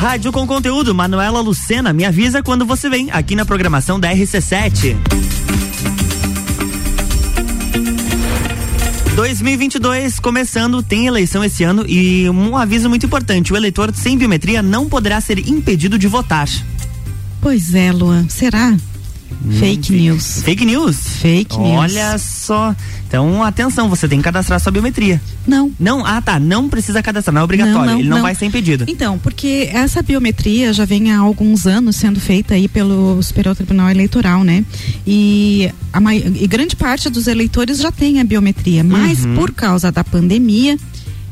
Rádio 0.00 0.32
com 0.32 0.46
conteúdo, 0.46 0.94
Manuela 0.94 1.42
Lucena, 1.42 1.92
me 1.92 2.06
avisa 2.06 2.42
quando 2.42 2.64
você 2.64 2.88
vem 2.88 3.10
aqui 3.10 3.36
na 3.36 3.44
programação 3.44 4.00
da 4.00 4.10
RC7. 4.10 4.96
2022 9.14 10.18
começando, 10.18 10.82
tem 10.82 11.06
eleição 11.06 11.44
esse 11.44 11.64
ano 11.64 11.84
e 11.86 12.30
um 12.30 12.56
aviso 12.56 12.88
muito 12.88 13.04
importante: 13.04 13.52
o 13.52 13.56
eleitor 13.58 13.94
sem 13.94 14.16
biometria 14.16 14.62
não 14.62 14.88
poderá 14.88 15.20
ser 15.20 15.38
impedido 15.46 15.98
de 15.98 16.08
votar. 16.08 16.48
Pois 17.42 17.74
é, 17.74 17.92
Luan. 17.92 18.26
Será? 18.30 18.74
Fake 19.58 19.92
news. 19.92 20.40
Fake 20.42 20.64
news? 20.64 20.96
Fake 21.20 21.58
news. 21.58 21.78
Olha 21.78 22.18
só. 22.18 22.74
Então, 23.06 23.42
atenção, 23.42 23.88
você 23.90 24.08
tem 24.08 24.18
que 24.18 24.24
cadastrar 24.24 24.58
sua 24.60 24.72
biometria. 24.72 25.20
Não. 25.50 25.72
Não? 25.78 26.06
Ah, 26.06 26.22
tá. 26.22 26.38
Não 26.38 26.68
precisa 26.68 27.02
cadastrar, 27.02 27.34
não 27.34 27.40
é 27.40 27.44
obrigatório. 27.44 27.78
Não, 27.80 27.86
não, 27.86 27.98
Ele 28.00 28.08
não, 28.08 28.16
não. 28.18 28.22
vai 28.22 28.34
ser 28.34 28.46
impedido. 28.46 28.84
Então, 28.88 29.18
porque 29.18 29.68
essa 29.72 30.02
biometria 30.02 30.72
já 30.72 30.84
vem 30.84 31.10
há 31.12 31.18
alguns 31.18 31.66
anos 31.66 31.96
sendo 31.96 32.20
feita 32.20 32.54
aí 32.54 32.68
pelo 32.68 33.22
Superior 33.22 33.54
Tribunal 33.56 33.90
Eleitoral, 33.90 34.44
né? 34.44 34.64
E, 35.06 35.70
a 35.92 36.00
e 36.14 36.46
grande 36.46 36.76
parte 36.76 37.10
dos 37.10 37.26
eleitores 37.26 37.78
já 37.78 37.90
tem 37.90 38.20
a 38.20 38.24
biometria, 38.24 38.84
mas 38.84 39.24
Uhum. 39.24 39.34
por 39.34 39.52
causa 39.52 39.90
da 39.90 40.04
pandemia, 40.04 40.78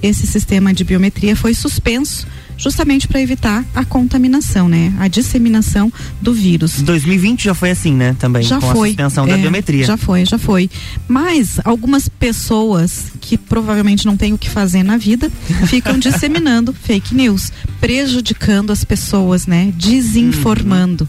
esse 0.03 0.27
sistema 0.27 0.73
de 0.75 0.85
biometria 0.85 1.35
foi 1.37 1.55
suspenso 1.55 2.27
justamente 2.59 3.09
para 3.09 3.21
evitar 3.23 3.65
a 3.75 3.85
contaminação, 3.85 4.69
né? 4.69 4.93
A 4.99 5.09
disseminação 5.09 5.91
do 6.21 6.35
vírus. 6.35 6.83
2020 6.83 7.45
já 7.45 7.55
foi 7.55 7.71
assim, 7.71 7.95
né? 7.95 8.15
Também, 8.19 8.43
Já 8.43 8.61
com 8.61 8.73
foi. 8.73 8.89
a 8.89 8.93
suspensão 8.93 9.27
da 9.27 9.35
É, 9.35 9.39
biometria. 9.39 9.85
Já 9.85 9.97
foi, 9.97 10.25
já 10.27 10.37
foi. 10.37 10.69
Mas 11.07 11.61
algumas 11.65 12.09
pessoas 12.09 13.13
que 13.21 13.39
provavelmente 13.39 14.05
não 14.05 14.17
têm 14.17 14.33
o 14.33 14.39
que 14.39 14.51
fazer 14.51 14.83
na 14.83 14.97
vida 14.97 15.31
ficam 15.69 15.99
disseminando 15.99 16.73
fake 16.75 17.15
news, 17.15 17.53
prejudicando 17.81 18.73
as 18.73 18.85
pessoas, 18.85 19.47
né? 19.47 19.73
Desinformando. 19.77 21.09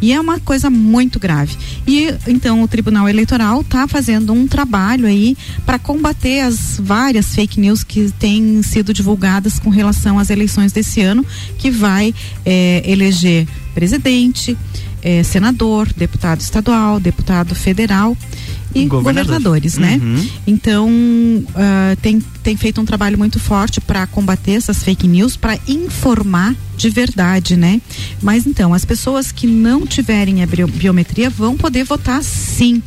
E 0.00 0.12
é 0.12 0.20
uma 0.20 0.38
coisa 0.40 0.70
muito 0.70 1.18
grave. 1.18 1.56
E 1.86 2.14
então 2.26 2.62
o 2.62 2.68
Tribunal 2.68 3.08
Eleitoral 3.08 3.60
está 3.62 3.86
fazendo 3.88 4.32
um 4.32 4.46
trabalho 4.46 5.06
aí 5.06 5.36
para 5.66 5.78
combater 5.78 6.40
as 6.40 6.78
várias 6.80 7.34
fake 7.34 7.60
news 7.60 7.82
que 7.82 8.10
têm 8.18 8.62
sido 8.62 8.92
divulgadas 8.92 9.58
com 9.58 9.70
relação 9.70 10.18
às 10.18 10.30
eleições 10.30 10.72
desse 10.72 11.00
ano, 11.00 11.24
que 11.58 11.70
vai 11.70 12.14
eh, 12.44 12.82
eleger 12.84 13.46
presidente, 13.74 14.56
eh, 15.02 15.22
senador, 15.22 15.88
deputado 15.96 16.40
estadual, 16.40 16.98
deputado 17.00 17.54
federal 17.54 18.16
e 18.74 18.84
Governador. 18.84 19.24
governadores, 19.40 19.78
né? 19.78 19.98
Uhum. 20.02 20.28
Então, 20.46 20.90
ah, 21.54 21.96
tem, 22.02 22.20
tem 22.42 22.56
feito 22.56 22.80
um 22.80 22.84
trabalho 22.84 23.16
muito 23.16 23.40
forte 23.40 23.80
para 23.80 24.06
combater 24.06 24.52
essas 24.52 24.82
fake 24.82 25.08
news, 25.08 25.36
para 25.36 25.58
informar 25.66 26.54
de 26.76 26.90
verdade, 26.90 27.56
né? 27.56 27.80
Mas 28.22 28.46
então, 28.46 28.74
as 28.74 28.84
pessoas 28.84 29.32
que 29.32 29.46
não 29.46 29.86
tiverem 29.86 30.42
a 30.42 30.46
bio- 30.46 30.68
biometria 30.68 31.30
vão 31.30 31.56
poder 31.56 31.84
votar 31.84 32.22
sim. 32.22 32.82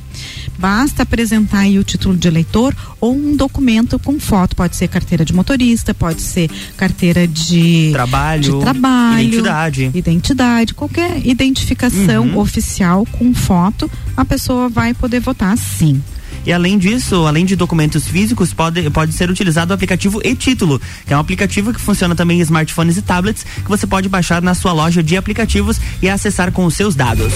Basta 0.62 1.02
apresentar 1.02 1.62
aí 1.62 1.80
o 1.80 1.84
título 1.84 2.16
de 2.16 2.28
eleitor 2.28 2.76
ou 3.00 3.16
um 3.16 3.36
documento 3.36 3.98
com 3.98 4.20
foto. 4.20 4.56
Pode 4.56 4.76
ser 4.76 4.88
carteira 4.88 5.26
de 5.26 5.34
motorista, 5.34 5.92
pode 5.92 6.22
ser 6.22 6.52
carteira 6.78 7.28
de 7.28 7.90
Trabalho, 7.92 8.44
de 8.44 8.60
trabalho, 8.62 9.24
identidade. 9.24 9.92
identidade, 9.94 10.74
qualquer 10.76 11.26
identificação 11.26 12.28
Uhum. 12.28 12.38
oficial 12.38 13.08
com 13.12 13.34
foto, 13.34 13.90
a 14.16 14.24
pessoa 14.24 14.70
vai 14.70 14.94
poder 14.94 15.20
votar 15.20 15.58
sim. 15.58 16.00
E 16.46 16.54
além 16.54 16.78
disso, 16.78 17.26
além 17.26 17.44
de 17.46 17.56
documentos 17.56 18.08
físicos, 18.08 18.54
pode, 18.54 18.88
pode 18.92 19.14
ser 19.14 19.32
utilizado 19.32 19.72
o 19.72 19.74
aplicativo 19.74 20.22
e-título, 20.24 20.80
que 21.08 21.14
é 21.14 21.18
um 21.18 21.20
aplicativo 21.20 21.74
que 21.74 21.82
funciona 21.82 22.16
também 22.16 22.38
em 22.38 22.42
smartphones 22.42 22.98
e 22.98 23.02
tablets, 23.02 23.44
que 23.44 23.68
você 23.70 23.88
pode 23.88 24.08
baixar 24.08 24.42
na 24.44 24.54
sua 24.54 24.74
loja 24.74 25.02
de 25.02 25.18
aplicativos 25.18 25.80
e 26.02 26.08
acessar 26.10 26.52
com 26.52 26.66
os 26.66 26.76
seus 26.76 26.94
dados. 26.96 27.34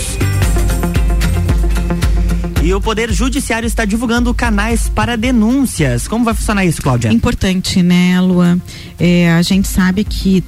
E 2.65 2.73
o 2.73 2.81
Poder 2.81 3.13
Judiciário 3.13 3.67
está 3.67 3.85
divulgando 3.85 4.33
canais 4.33 4.89
para 4.89 5.15
denúncias. 5.15 6.07
Como 6.07 6.25
vai 6.25 6.33
funcionar 6.33 6.65
isso, 6.65 6.81
Cláudia? 6.81 7.13
Importante, 7.13 7.83
né, 7.83 8.19
Luan? 8.19 8.59
É, 8.99 9.31
a 9.33 9.41
gente 9.43 9.67
sabe 9.67 10.03
que 10.03 10.43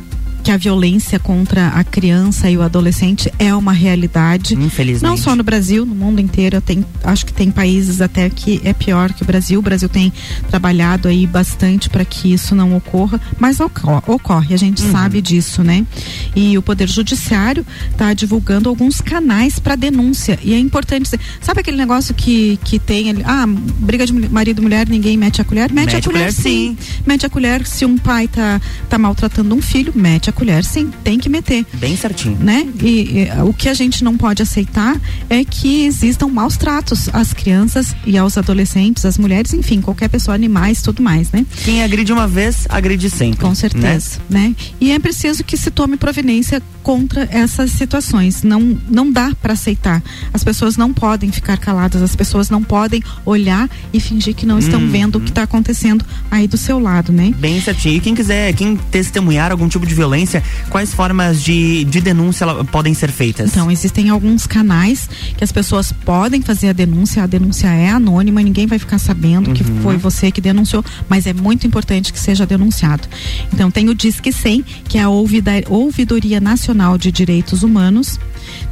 que 0.48 0.52
a 0.52 0.56
violência 0.56 1.20
contra 1.20 1.68
a 1.68 1.84
criança 1.84 2.50
e 2.50 2.56
o 2.56 2.62
adolescente 2.62 3.30
é 3.38 3.54
uma 3.54 3.74
realidade. 3.74 4.56
Infelizmente. 4.56 5.04
Não 5.04 5.18
só 5.18 5.36
no 5.36 5.44
Brasil, 5.44 5.86
no 5.86 5.94
mundo 5.94 6.22
inteiro. 6.22 6.62
Tem, 6.62 6.86
acho 7.04 7.26
que 7.26 7.34
tem 7.34 7.52
países 7.52 8.00
até 8.00 8.30
que 8.30 8.62
é 8.64 8.72
pior 8.72 9.12
que 9.12 9.24
o 9.24 9.26
Brasil. 9.26 9.60
O 9.60 9.62
Brasil 9.62 9.90
tem 9.90 10.14
trabalhado 10.50 11.10
aí 11.10 11.28
bastante 11.28 11.90
para 11.90 12.06
que 12.06 12.32
isso 12.32 12.56
não 12.56 12.78
ocorra, 12.78 13.20
mas 13.38 13.60
ocorre, 13.60 14.54
a 14.54 14.58
gente 14.58 14.80
sabe 14.80 15.22
disso, 15.22 15.66
né? 15.66 15.86
E 16.34 16.58
o 16.58 16.62
Poder 16.62 16.88
Judiciário 16.88 17.66
está 17.92 18.14
divulgando 18.14 18.70
alguns 18.70 19.02
canais 19.02 19.60
para 19.60 19.76
denúncia. 19.76 20.40
E 20.42 20.54
é 20.54 20.58
importante 20.58 21.04
dizer, 21.04 21.20
sabe 21.42 21.60
aquele 21.60 21.76
negócio 21.76 22.16
que, 22.16 22.58
que 22.64 22.80
tem 22.80 23.10
ali, 23.10 23.22
ah, 23.26 23.46
briga 23.46 24.06
de 24.06 24.14
marido 24.14 24.62
e 24.62 24.64
mulher, 24.64 24.88
ninguém 24.88 25.18
mete 25.18 25.42
a 25.42 25.44
colher? 25.44 25.74
Mete, 25.74 25.98
a 25.98 26.02
colher, 26.02 26.32
sim. 26.32 26.78
Mete 27.06 27.26
a 27.26 27.30
colher 27.30 27.68
se 27.68 27.84
um 27.84 27.98
pai 27.98 28.30
tá, 28.30 28.62
tá 28.88 28.98
maltratando 28.98 29.54
um 29.54 29.62
filho, 29.62 29.92
mete 29.94 30.30
a 30.30 30.37
colher 30.38 30.64
sim, 30.64 30.92
tem 31.04 31.18
que 31.18 31.28
meter. 31.30 31.66
Bem 31.74 31.98
certinho. 31.98 32.38
Né? 32.40 32.68
E, 32.82 33.28
e, 33.28 33.42
o 33.44 33.52
que 33.52 33.68
a 33.68 33.74
gente 33.74 34.04
não 34.04 34.16
pode 34.16 34.44
aceitar 34.44 34.96
é 35.30 35.44
que 35.44 35.86
existam 35.86 36.28
maus 36.28 36.58
tratos 36.58 37.10
às 37.12 37.34
crianças 37.34 37.96
e 38.06 38.18
aos 38.18 38.38
adolescentes, 38.38 39.04
às 39.04 39.18
mulheres, 39.18 39.54
enfim, 39.54 39.82
qualquer 39.82 40.10
pessoa, 40.10 40.36
animais, 40.36 40.82
tudo 40.84 41.02
mais, 41.02 41.32
né? 41.32 41.44
Quem 41.66 41.84
agride 41.84 42.14
uma 42.14 42.28
vez, 42.28 42.68
agride 42.70 43.10
sempre. 43.10 43.40
Com 43.40 43.56
certeza, 43.56 44.20
né? 44.30 44.56
E 44.80 44.92
é 44.92 45.00
preciso 45.00 45.44
que 45.44 45.58
se 45.58 45.72
tome 45.72 45.98
providência 45.98 46.62
contra 46.84 47.28
essas 47.32 47.72
situações. 47.72 48.44
Não, 48.44 48.78
não 48.90 49.12
dá 49.12 49.34
para 49.42 49.54
aceitar. 49.54 50.04
As 50.34 50.44
pessoas 50.44 50.78
não 50.78 50.94
podem 50.94 51.32
ficar 51.32 51.58
caladas, 51.58 52.02
as 52.02 52.16
pessoas 52.16 52.50
não 52.50 52.64
podem 52.64 53.02
olhar 53.26 53.70
e 53.92 54.00
fingir 54.00 54.36
que 54.36 54.46
não 54.46 54.60
estão 54.60 54.78
Uhum. 54.82 54.90
vendo 54.92 55.16
o 55.18 55.22
que 55.22 55.30
está 55.30 55.44
acontecendo 55.44 56.06
aí 56.30 56.48
do 56.48 56.58
seu 56.58 56.78
lado, 56.80 57.12
né? 57.12 57.34
Bem 57.40 57.60
certinho. 57.60 57.96
E 57.96 58.00
quem 58.00 58.14
quiser, 58.14 58.54
quem 58.54 58.78
testemunhar 58.92 59.52
algum 59.52 59.68
tipo 59.68 59.86
de 59.86 59.96
violência, 59.96 60.27
quais 60.70 60.94
formas 60.94 61.42
de, 61.44 61.84
de 61.86 62.02
denúncia 62.02 62.46
podem 62.66 62.94
ser 62.94 63.12
feitas? 63.12 63.52
Então, 63.52 63.70
existem 63.72 64.10
alguns 64.10 64.46
canais 64.48 65.10
que 65.38 65.44
as 65.44 65.52
pessoas 65.52 65.92
podem 65.92 66.42
fazer 66.42 66.70
a 66.70 66.74
denúncia. 66.74 67.24
A 67.24 67.28
denúncia 67.28 67.68
é 67.68 67.90
anônima, 67.90 68.42
ninguém 68.42 68.68
vai 68.68 68.80
ficar 68.80 69.00
sabendo 69.00 69.54
que 69.54 69.64
Uhum. 69.64 69.82
foi 69.82 69.98
você 69.98 70.32
que 70.32 70.40
denunciou, 70.42 70.84
mas 71.10 71.26
é 71.28 71.34
muito 71.34 71.68
importante 71.68 72.14
que 72.14 72.20
seja 72.20 72.46
denunciado. 72.46 73.08
Então, 73.54 73.70
tem 73.70 73.90
o 73.90 73.96
Disque 73.96 74.32
100, 74.32 74.64
que 74.88 74.98
é 74.98 75.02
a 75.04 75.10
Ouvidoria 75.10 76.40
Nacional 76.40 76.98
de 76.98 77.12
Direitos 77.12 77.64
Humanos. 77.64 78.20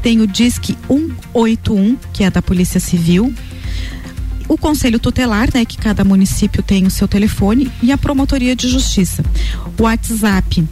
Tem 0.01 0.21
o 0.21 0.27
Disque 0.27 0.77
181, 0.87 1.97
que 2.13 2.23
é 2.23 2.29
da 2.31 2.41
Polícia 2.41 2.79
Civil. 2.79 3.33
O 4.47 4.57
Conselho 4.57 4.99
Tutelar, 4.99 5.49
né, 5.53 5.65
que 5.65 5.77
cada 5.77 6.03
município 6.03 6.61
tem 6.61 6.85
o 6.85 6.91
seu 6.91 7.07
telefone, 7.07 7.71
e 7.81 7.91
a 7.91 7.97
Promotoria 7.97 8.55
de 8.55 8.69
Justiça. 8.69 9.23
O 9.77 9.83
WhatsApp 9.83 10.63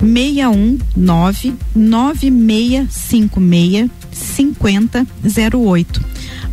619 0.00 1.54
9656 1.74 3.90
5008. 4.12 6.00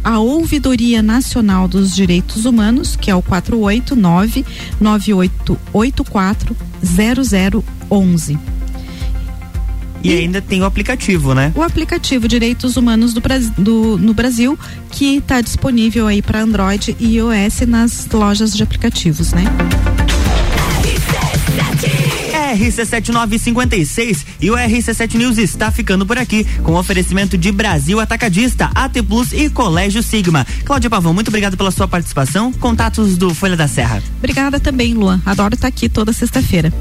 A 0.03 0.19
Ouvidoria 0.19 1.01
Nacional 1.01 1.65
dos 1.67 1.95
Direitos 1.95 2.43
Humanos, 2.45 2.95
que 2.97 3.09
é 3.09 3.15
o 3.15 3.21
489 3.21 4.45
9884 4.81 6.55
0011. 6.83 8.37
E 10.03 10.11
ainda 10.17 10.41
tem 10.41 10.61
o 10.61 10.65
aplicativo, 10.65 11.33
né? 11.33 11.53
O 11.55 11.61
aplicativo 11.61 12.27
Direitos 12.27 12.75
Humanos 12.75 13.13
do, 13.13 13.21
do- 13.57 13.97
no 13.97 14.13
Brasil, 14.13 14.59
que 14.91 15.15
está 15.15 15.39
disponível 15.39 16.07
aí 16.07 16.21
para 16.21 16.41
Android 16.41 16.93
e 16.99 17.15
iOS 17.15 17.61
nas 17.65 18.05
lojas 18.11 18.53
de 18.53 18.61
aplicativos, 18.63 19.31
né? 19.31 19.45
RC7956 22.55 24.17
e 24.41 24.51
o 24.51 24.55
RC7 24.55 25.15
News 25.15 25.37
está 25.37 25.71
ficando 25.71 26.05
por 26.05 26.17
aqui 26.17 26.43
com 26.63 26.73
oferecimento 26.75 27.37
de 27.37 27.51
Brasil 27.51 27.99
Atacadista, 27.99 28.69
AT 28.73 29.01
Plus 29.03 29.31
e 29.33 29.49
Colégio 29.49 30.01
Sigma. 30.03 30.45
Cláudia 30.65 30.89
Pavão, 30.89 31.13
muito 31.13 31.27
obrigado 31.29 31.57
pela 31.57 31.71
sua 31.71 31.87
participação. 31.87 32.51
Contatos 32.53 33.17
do 33.17 33.33
Folha 33.33 33.55
da 33.55 33.67
Serra. 33.67 34.01
Obrigada 34.19 34.59
também, 34.59 34.93
Luan. 34.93 35.21
Adoro 35.25 35.55
estar 35.55 35.67
aqui 35.67 35.89
toda 35.89 36.13
sexta-feira. 36.13 36.73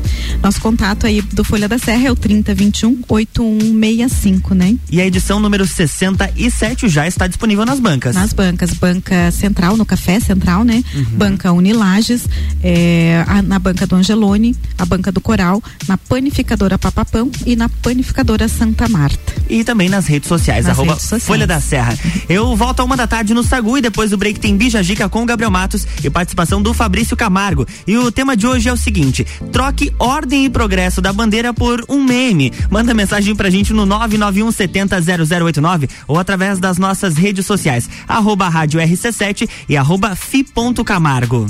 Nosso 0.43 0.61
contato 0.61 1.07
aí 1.07 1.21
do 1.23 1.45
Folha 1.45 1.69
da 1.69 1.79
Serra 1.79 2.09
é 2.09 2.13
o 2.13 2.17
3021 2.17 3.01
8165, 3.09 4.55
né? 4.55 4.77
E 4.91 5.01
a 5.01 5.07
edição 5.07 5.41
número 5.41 5.67
67 5.67 6.89
já 6.89 7.07
está 7.07 7.27
disponível 7.27 7.65
nas 7.65 7.81
bancas. 7.81 8.15
Nas 8.15 8.33
bancas, 8.33 8.71
banca 8.75 9.31
central, 9.31 9.77
no 9.77 9.85
Café 9.87 10.21
Central, 10.21 10.65
né? 10.65 10.83
Uhum. 10.95 11.05
Banca 11.17 11.53
Unilages, 11.53 12.27
é, 12.63 13.25
a- 13.27 13.43
na 13.43 13.59
banca 13.59 13.87
do 13.87 13.97
Angelone, 13.97 14.55
a 14.79 14.85
banca 14.85 15.11
do 15.13 15.21
Coral, 15.21 15.62
na 15.89 15.97
panificadora 15.97 16.79
Papapão 16.79 17.31
e 17.45 17.57
na 17.57 17.69
panificadora 17.69 18.49
Santa 18.49 18.89
Marta. 18.89 19.35
E 19.49 19.65
também 19.65 19.89
nas 19.89 20.07
redes 20.07 20.29
sociais, 20.29 20.67
Nas 20.67 20.77
arroba 20.77 20.93
redes 20.93 21.09
sociais. 21.09 21.25
Folha 21.25 21.47
da 21.47 21.61
Serra. 21.61 21.97
Eu 22.29 22.57
volto 22.57 22.81
a 22.81 22.85
uma 22.85 22.97
da 22.97 23.07
tarde 23.07 23.35
no 23.35 23.43
Sagu 23.43 23.79
e 23.79 23.81
depois 23.83 24.11
do 24.11 24.17
break 24.17 24.41
tem 24.41 24.57
Bija 24.57 24.83
Gica 24.83 25.09
com 25.09 25.23
o 25.23 25.27
Gabriel 25.27 25.51
Matos 25.51 25.87
e 26.03 26.11
participação 26.11 26.63
do 26.63 26.73
Fabrício 26.73 27.17
Camargo. 27.17 27.67
E 27.87 27.97
o 27.97 28.11
tema 28.11 28.37
de 28.37 28.47
hoje 28.47 28.69
é 28.69 28.73
o 28.73 28.77
seguinte: 28.77 29.27
troque 29.53 29.93
ordem 29.99 30.45
e 30.45 30.51
progresso 30.51 31.01
da 31.01 31.13
bandeira 31.13 31.53
por 31.53 31.85
um 31.89 32.03
meme. 32.03 32.53
Manda 32.71 32.95
mensagem 32.95 33.35
pra 33.35 33.51
gente 33.51 33.73
no 33.73 33.85
991 33.85 34.51
70 34.53 35.01
0089 35.01 35.89
ou 36.07 36.19
através 36.19 36.59
das 36.59 36.79
nossas 36.79 37.17
redes 37.17 37.47
sociais, 37.47 37.89
arroba 38.07 38.49
rádio 38.49 38.81
RC7 38.81 39.49
e 39.69 39.77
arroba 39.77 40.15
fi.camargo. 40.15 41.47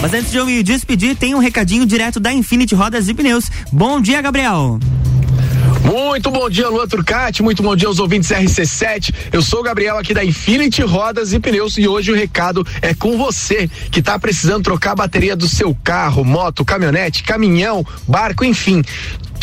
Mas 0.00 0.14
antes 0.14 0.30
de 0.30 0.36
eu 0.36 0.46
me 0.46 0.62
despedir, 0.62 1.16
tem 1.16 1.34
um 1.34 1.38
recadinho 1.38 1.84
direto 1.84 2.20
da 2.20 2.32
Infinity 2.32 2.74
Rodas 2.74 3.08
e 3.08 3.14
Pneus. 3.14 3.50
Bom 3.72 4.00
dia, 4.00 4.22
Gabriel. 4.22 4.78
Muito 5.84 6.30
bom 6.30 6.48
dia, 6.48 6.68
Lua 6.68 6.86
Turcati. 6.86 7.42
Muito 7.42 7.62
bom 7.62 7.74
dia 7.74 7.88
aos 7.88 7.98
ouvintes 7.98 8.30
RC7. 8.30 9.12
Eu 9.32 9.42
sou 9.42 9.60
o 9.60 9.62
Gabriel 9.62 9.98
aqui 9.98 10.14
da 10.14 10.24
Infinity 10.24 10.82
Rodas 10.82 11.32
e 11.32 11.40
Pneus 11.40 11.78
e 11.78 11.88
hoje 11.88 12.12
o 12.12 12.14
recado 12.14 12.64
é 12.82 12.94
com 12.94 13.16
você 13.16 13.68
que 13.90 14.00
está 14.00 14.18
precisando 14.18 14.62
trocar 14.62 14.92
a 14.92 14.96
bateria 14.96 15.34
do 15.34 15.48
seu 15.48 15.74
carro, 15.82 16.24
moto, 16.24 16.64
caminhonete, 16.64 17.22
caminhão, 17.22 17.84
barco, 18.06 18.44
enfim. 18.44 18.84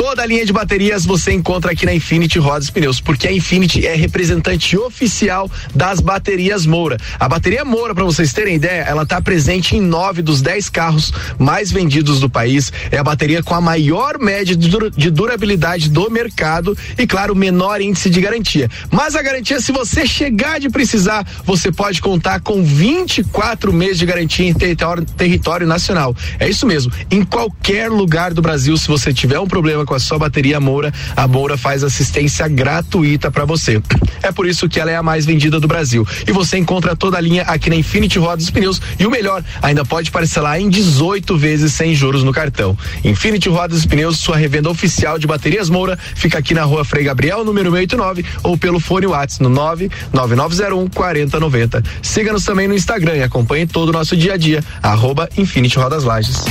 Toda 0.07 0.21
a 0.21 0.25
linha 0.27 0.45
de 0.45 0.53
baterias 0.53 1.03
você 1.03 1.31
encontra 1.31 1.71
aqui 1.71 1.83
na 1.83 1.91
Infinity 1.91 2.37
Rodas 2.37 2.69
Pneus, 2.69 3.01
porque 3.01 3.27
a 3.27 3.31
Infinity 3.31 3.87
é 3.87 3.95
representante 3.95 4.77
oficial 4.77 5.49
das 5.73 5.99
baterias 5.99 6.63
Moura. 6.63 6.97
A 7.19 7.27
bateria 7.27 7.65
Moura, 7.65 7.95
para 7.95 8.03
vocês 8.03 8.31
terem 8.31 8.53
ideia, 8.53 8.83
ela 8.83 9.01
está 9.01 9.19
presente 9.19 9.75
em 9.75 9.81
nove 9.81 10.21
dos 10.21 10.43
dez 10.43 10.69
carros 10.69 11.11
mais 11.39 11.71
vendidos 11.71 12.19
do 12.19 12.29
país. 12.29 12.71
É 12.91 12.99
a 12.99 13.03
bateria 13.03 13.41
com 13.41 13.55
a 13.55 13.59
maior 13.59 14.19
média 14.19 14.55
de 14.55 14.69
de 14.95 15.09
durabilidade 15.09 15.89
do 15.89 16.07
mercado 16.11 16.77
e, 16.99 17.07
claro, 17.07 17.35
menor 17.35 17.81
índice 17.81 18.07
de 18.07 18.21
garantia. 18.21 18.69
Mas 18.91 19.15
a 19.15 19.23
garantia, 19.23 19.59
se 19.59 19.71
você 19.71 20.05
chegar 20.05 20.59
de 20.59 20.69
precisar, 20.69 21.25
você 21.43 21.71
pode 21.71 21.99
contar 21.99 22.41
com 22.41 22.63
24 22.63 23.73
meses 23.73 23.97
de 23.97 24.05
garantia 24.05 24.47
em 24.47 24.53
território, 24.53 25.03
território 25.03 25.65
nacional. 25.65 26.15
É 26.39 26.47
isso 26.47 26.67
mesmo. 26.67 26.93
Em 27.09 27.23
qualquer 27.23 27.89
lugar 27.89 28.35
do 28.35 28.41
Brasil, 28.41 28.77
se 28.77 28.87
você 28.87 29.11
tiver 29.11 29.39
um 29.39 29.47
problema 29.47 29.83
com 29.83 29.94
a 29.95 29.99
sua 29.99 30.19
bateria 30.19 30.59
Moura, 30.59 30.93
a 31.15 31.27
Moura 31.27 31.57
faz 31.57 31.83
assistência 31.83 32.47
gratuita 32.47 33.31
para 33.31 33.45
você. 33.45 33.81
É 34.21 34.31
por 34.31 34.47
isso 34.47 34.67
que 34.67 34.79
ela 34.79 34.91
é 34.91 34.95
a 34.95 35.03
mais 35.03 35.25
vendida 35.25 35.59
do 35.59 35.67
Brasil. 35.67 36.07
E 36.27 36.31
você 36.31 36.57
encontra 36.57 36.95
toda 36.95 37.17
a 37.17 37.21
linha 37.21 37.43
aqui 37.43 37.69
na 37.69 37.75
Infinity 37.75 38.19
Rodas 38.19 38.47
e 38.47 38.51
Pneus. 38.51 38.81
E 38.99 39.05
o 39.05 39.11
melhor, 39.11 39.43
ainda 39.61 39.85
pode 39.85 40.11
parcelar 40.11 40.59
em 40.59 40.69
18 40.69 41.37
vezes 41.37 41.73
sem 41.73 41.95
juros 41.95 42.23
no 42.23 42.31
cartão. 42.31 42.77
Infinity 43.03 43.49
Rodas 43.49 43.83
e 43.83 43.87
Pneus, 43.87 44.17
sua 44.17 44.37
revenda 44.37 44.69
oficial 44.69 45.17
de 45.17 45.27
baterias 45.27 45.69
Moura, 45.69 45.97
fica 46.15 46.39
aqui 46.39 46.53
na 46.53 46.63
rua 46.63 46.83
Frei 46.83 47.03
Gabriel, 47.03 47.43
número 47.43 47.71
189, 47.71 48.25
ou 48.43 48.57
pelo 48.57 48.79
fone 48.79 49.07
WhatsApp 49.07 49.43
no 49.43 49.49
99901 49.49 50.87
4090. 50.89 51.83
Siga-nos 52.01 52.43
também 52.43 52.67
no 52.67 52.75
Instagram 52.75 53.17
e 53.17 53.23
acompanhe 53.23 53.65
todo 53.65 53.89
o 53.89 53.91
nosso 53.91 54.15
dia 54.15 54.33
a 54.33 54.37
dia. 54.37 54.63
Arroba 54.81 55.29
Infinity 55.37 55.77
Rodas 55.77 56.03
Lages. 56.03 56.43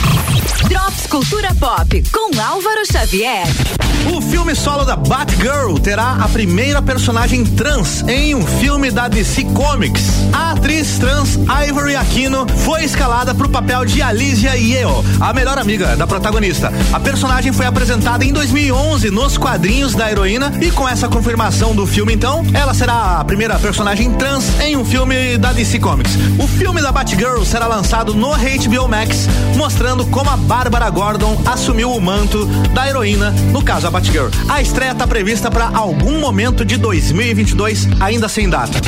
Drops 0.69 1.07
Cultura 1.09 1.55
Pop 1.55 2.03
com 2.13 2.41
Álvaro 2.41 2.85
Xavier. 2.91 3.24
O 4.13 4.21
filme 4.21 4.55
solo 4.55 4.85
da 4.85 4.97
Batgirl 4.97 5.79
terá 5.79 6.19
a 6.21 6.29
primeira 6.29 6.83
personagem 6.83 7.43
trans 7.43 8.03
em 8.07 8.35
um 8.35 8.47
filme 8.47 8.91
da 8.91 9.09
DC 9.09 9.45
Comics. 9.45 10.05
A 10.31 10.53
atriz 10.53 10.99
trans 10.99 11.39
Ivory 11.67 11.97
Aquino 11.97 12.47
foi 12.65 12.85
escalada 12.85 13.35
para 13.35 13.47
o 13.47 13.51
papel 13.51 13.87
de 13.87 14.03
Alicia 14.03 14.55
Yeo, 14.57 15.03
a 15.19 15.33
melhor 15.33 15.57
amiga 15.57 15.97
da 15.97 16.07
protagonista. 16.07 16.71
A 16.93 17.01
personagem 17.01 17.51
foi 17.51 17.65
apresentada 17.65 18.25
em 18.27 18.33
2011 18.33 19.11
nos 19.11 19.39
quadrinhos 19.39 19.95
da 19.95 20.11
heroína 20.11 20.53
e 20.61 20.71
com 20.71 20.87
essa 20.87 21.09
confirmação 21.09 21.75
do 21.75 21.87
filme, 21.87 22.13
então, 22.13 22.45
ela 22.53 22.75
será 22.75 23.21
a 23.21 23.25
primeira 23.25 23.59
personagem 23.59 24.13
trans 24.13 24.61
em 24.61 24.77
um 24.77 24.85
filme 24.85 25.39
da 25.39 25.51
DC 25.53 25.79
Comics. 25.79 26.13
O 26.39 26.47
filme 26.47 26.83
da 26.83 26.93
Batgirl 26.93 27.43
será 27.45 27.67
lançado 27.67 28.13
no 28.13 28.35
HBO 28.35 28.89
Max, 28.89 29.27
mostrando 29.57 30.05
como 30.07 30.29
a 30.29 30.37
Bárbara 30.37 30.91
Gordon 30.91 31.41
assumiu 31.47 31.91
o 31.91 32.01
manto 32.01 32.45
da 32.75 32.87
heroína, 32.87 33.14
no 33.53 33.63
caso 33.63 33.87
a 33.87 33.91
Batgirl. 33.91 34.31
A 34.49 34.61
estreia 34.61 34.93
está 34.93 35.07
prevista 35.07 35.51
para 35.51 35.69
algum 35.69 36.19
momento 36.19 36.65
de 36.65 36.77
2022, 36.77 37.89
ainda 38.01 38.29
sem 38.29 38.49
data. 38.49 38.79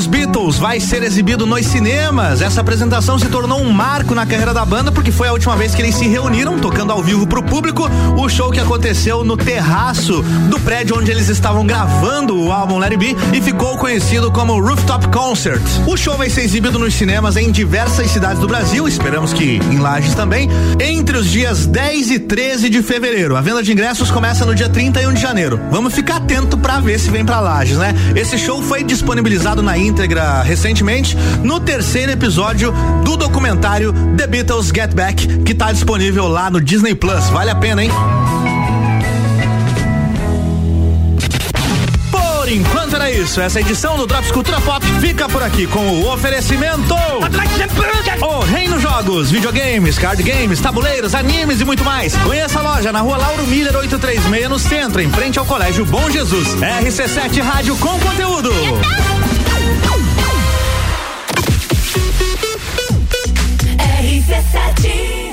Dos 0.00 0.06
Beatles 0.06 0.56
vai 0.56 0.80
ser 0.80 1.02
exibido 1.02 1.44
nos 1.44 1.66
cinemas. 1.66 2.40
Essa 2.40 2.62
apresentação 2.62 3.18
se 3.18 3.28
tornou 3.28 3.60
um 3.60 3.70
marco 3.70 4.14
na 4.14 4.24
carreira 4.24 4.54
da 4.54 4.64
banda 4.64 4.90
porque 4.90 5.12
foi 5.12 5.28
a 5.28 5.32
última 5.32 5.54
vez 5.56 5.74
que 5.74 5.82
eles 5.82 5.94
se 5.94 6.08
reuniram 6.08 6.58
tocando 6.58 6.90
ao 6.90 7.02
vivo 7.02 7.26
pro 7.26 7.42
público. 7.42 7.82
O 8.16 8.26
show 8.26 8.50
que 8.50 8.58
aconteceu 8.58 9.22
no 9.22 9.36
terraço 9.36 10.22
do 10.48 10.58
prédio 10.60 10.96
onde 10.96 11.10
eles 11.10 11.28
estavam 11.28 11.66
gravando 11.66 12.34
o 12.34 12.50
álbum 12.50 12.78
Let 12.78 12.92
It 12.92 12.96
Be 12.96 13.36
e 13.36 13.42
ficou 13.42 13.76
conhecido 13.76 14.30
como 14.30 14.58
Rooftop 14.58 15.08
Concert. 15.08 15.60
O 15.86 15.98
show 15.98 16.16
vai 16.16 16.30
ser 16.30 16.44
exibido 16.44 16.78
nos 16.78 16.94
cinemas 16.94 17.36
em 17.36 17.50
diversas 17.50 18.10
cidades 18.10 18.40
do 18.40 18.48
Brasil, 18.48 18.88
esperamos 18.88 19.34
que 19.34 19.60
em 19.70 19.80
Lages 19.80 20.14
também, 20.14 20.48
entre 20.80 21.18
os 21.18 21.26
dias 21.26 21.66
10 21.66 22.10
e 22.10 22.18
13 22.18 22.70
de 22.70 22.82
fevereiro. 22.82 23.36
A 23.36 23.42
venda 23.42 23.62
de 23.62 23.70
ingressos 23.70 24.10
começa 24.10 24.46
no 24.46 24.54
dia 24.54 24.68
31 24.70 25.12
de 25.12 25.20
janeiro. 25.20 25.60
Vamos 25.70 25.92
ficar 25.92 26.16
atento 26.16 26.56
para 26.56 26.80
ver 26.80 26.98
se 26.98 27.10
vem 27.10 27.24
para 27.24 27.40
Lages, 27.40 27.76
né? 27.76 27.94
Esse 28.16 28.38
show 28.38 28.62
foi 28.62 28.82
disponibilizado 28.82 29.62
na 29.62 29.76
íntegra 29.90 30.42
recentemente 30.42 31.16
no 31.42 31.58
terceiro 31.58 32.12
episódio 32.12 32.72
do 33.04 33.16
documentário 33.16 33.92
The 34.16 34.26
Beatles 34.26 34.68
Get 34.68 34.94
Back, 34.94 35.42
que 35.42 35.52
tá 35.52 35.72
disponível 35.72 36.28
lá 36.28 36.48
no 36.48 36.60
Disney 36.60 36.94
Plus. 36.94 37.28
Vale 37.28 37.50
a 37.50 37.54
pena, 37.56 37.82
hein? 37.82 37.90
Por 42.10 42.48
enquanto 42.48 42.94
era 42.94 43.10
isso. 43.10 43.40
Essa 43.40 43.60
edição 43.60 43.96
do 43.96 44.06
Drops 44.06 44.30
Cultura 44.30 44.60
Pop 44.60 44.84
fica 45.00 45.28
por 45.28 45.42
aqui 45.42 45.66
com 45.66 45.80
o 45.80 46.12
oferecimento. 46.12 46.94
O 48.22 48.44
Reino 48.44 48.78
Jogos, 48.80 49.30
videogames, 49.30 49.98
card 49.98 50.22
games, 50.22 50.60
tabuleiros, 50.60 51.14
animes 51.14 51.60
e 51.60 51.64
muito 51.64 51.84
mais. 51.84 52.14
Conheça 52.16 52.60
a 52.60 52.62
loja 52.62 52.92
na 52.92 53.00
rua 53.00 53.16
Lauro 53.16 53.46
Miller 53.46 53.76
836 53.76 54.48
no 54.48 54.58
centro, 54.58 55.00
em 55.00 55.10
frente 55.10 55.38
ao 55.38 55.44
Colégio 55.44 55.84
Bom 55.84 56.08
Jesus. 56.08 56.48
RC7 56.54 57.42
Rádio 57.42 57.76
com 57.76 57.98
conteúdo. 57.98 58.50
RC7 64.00 65.29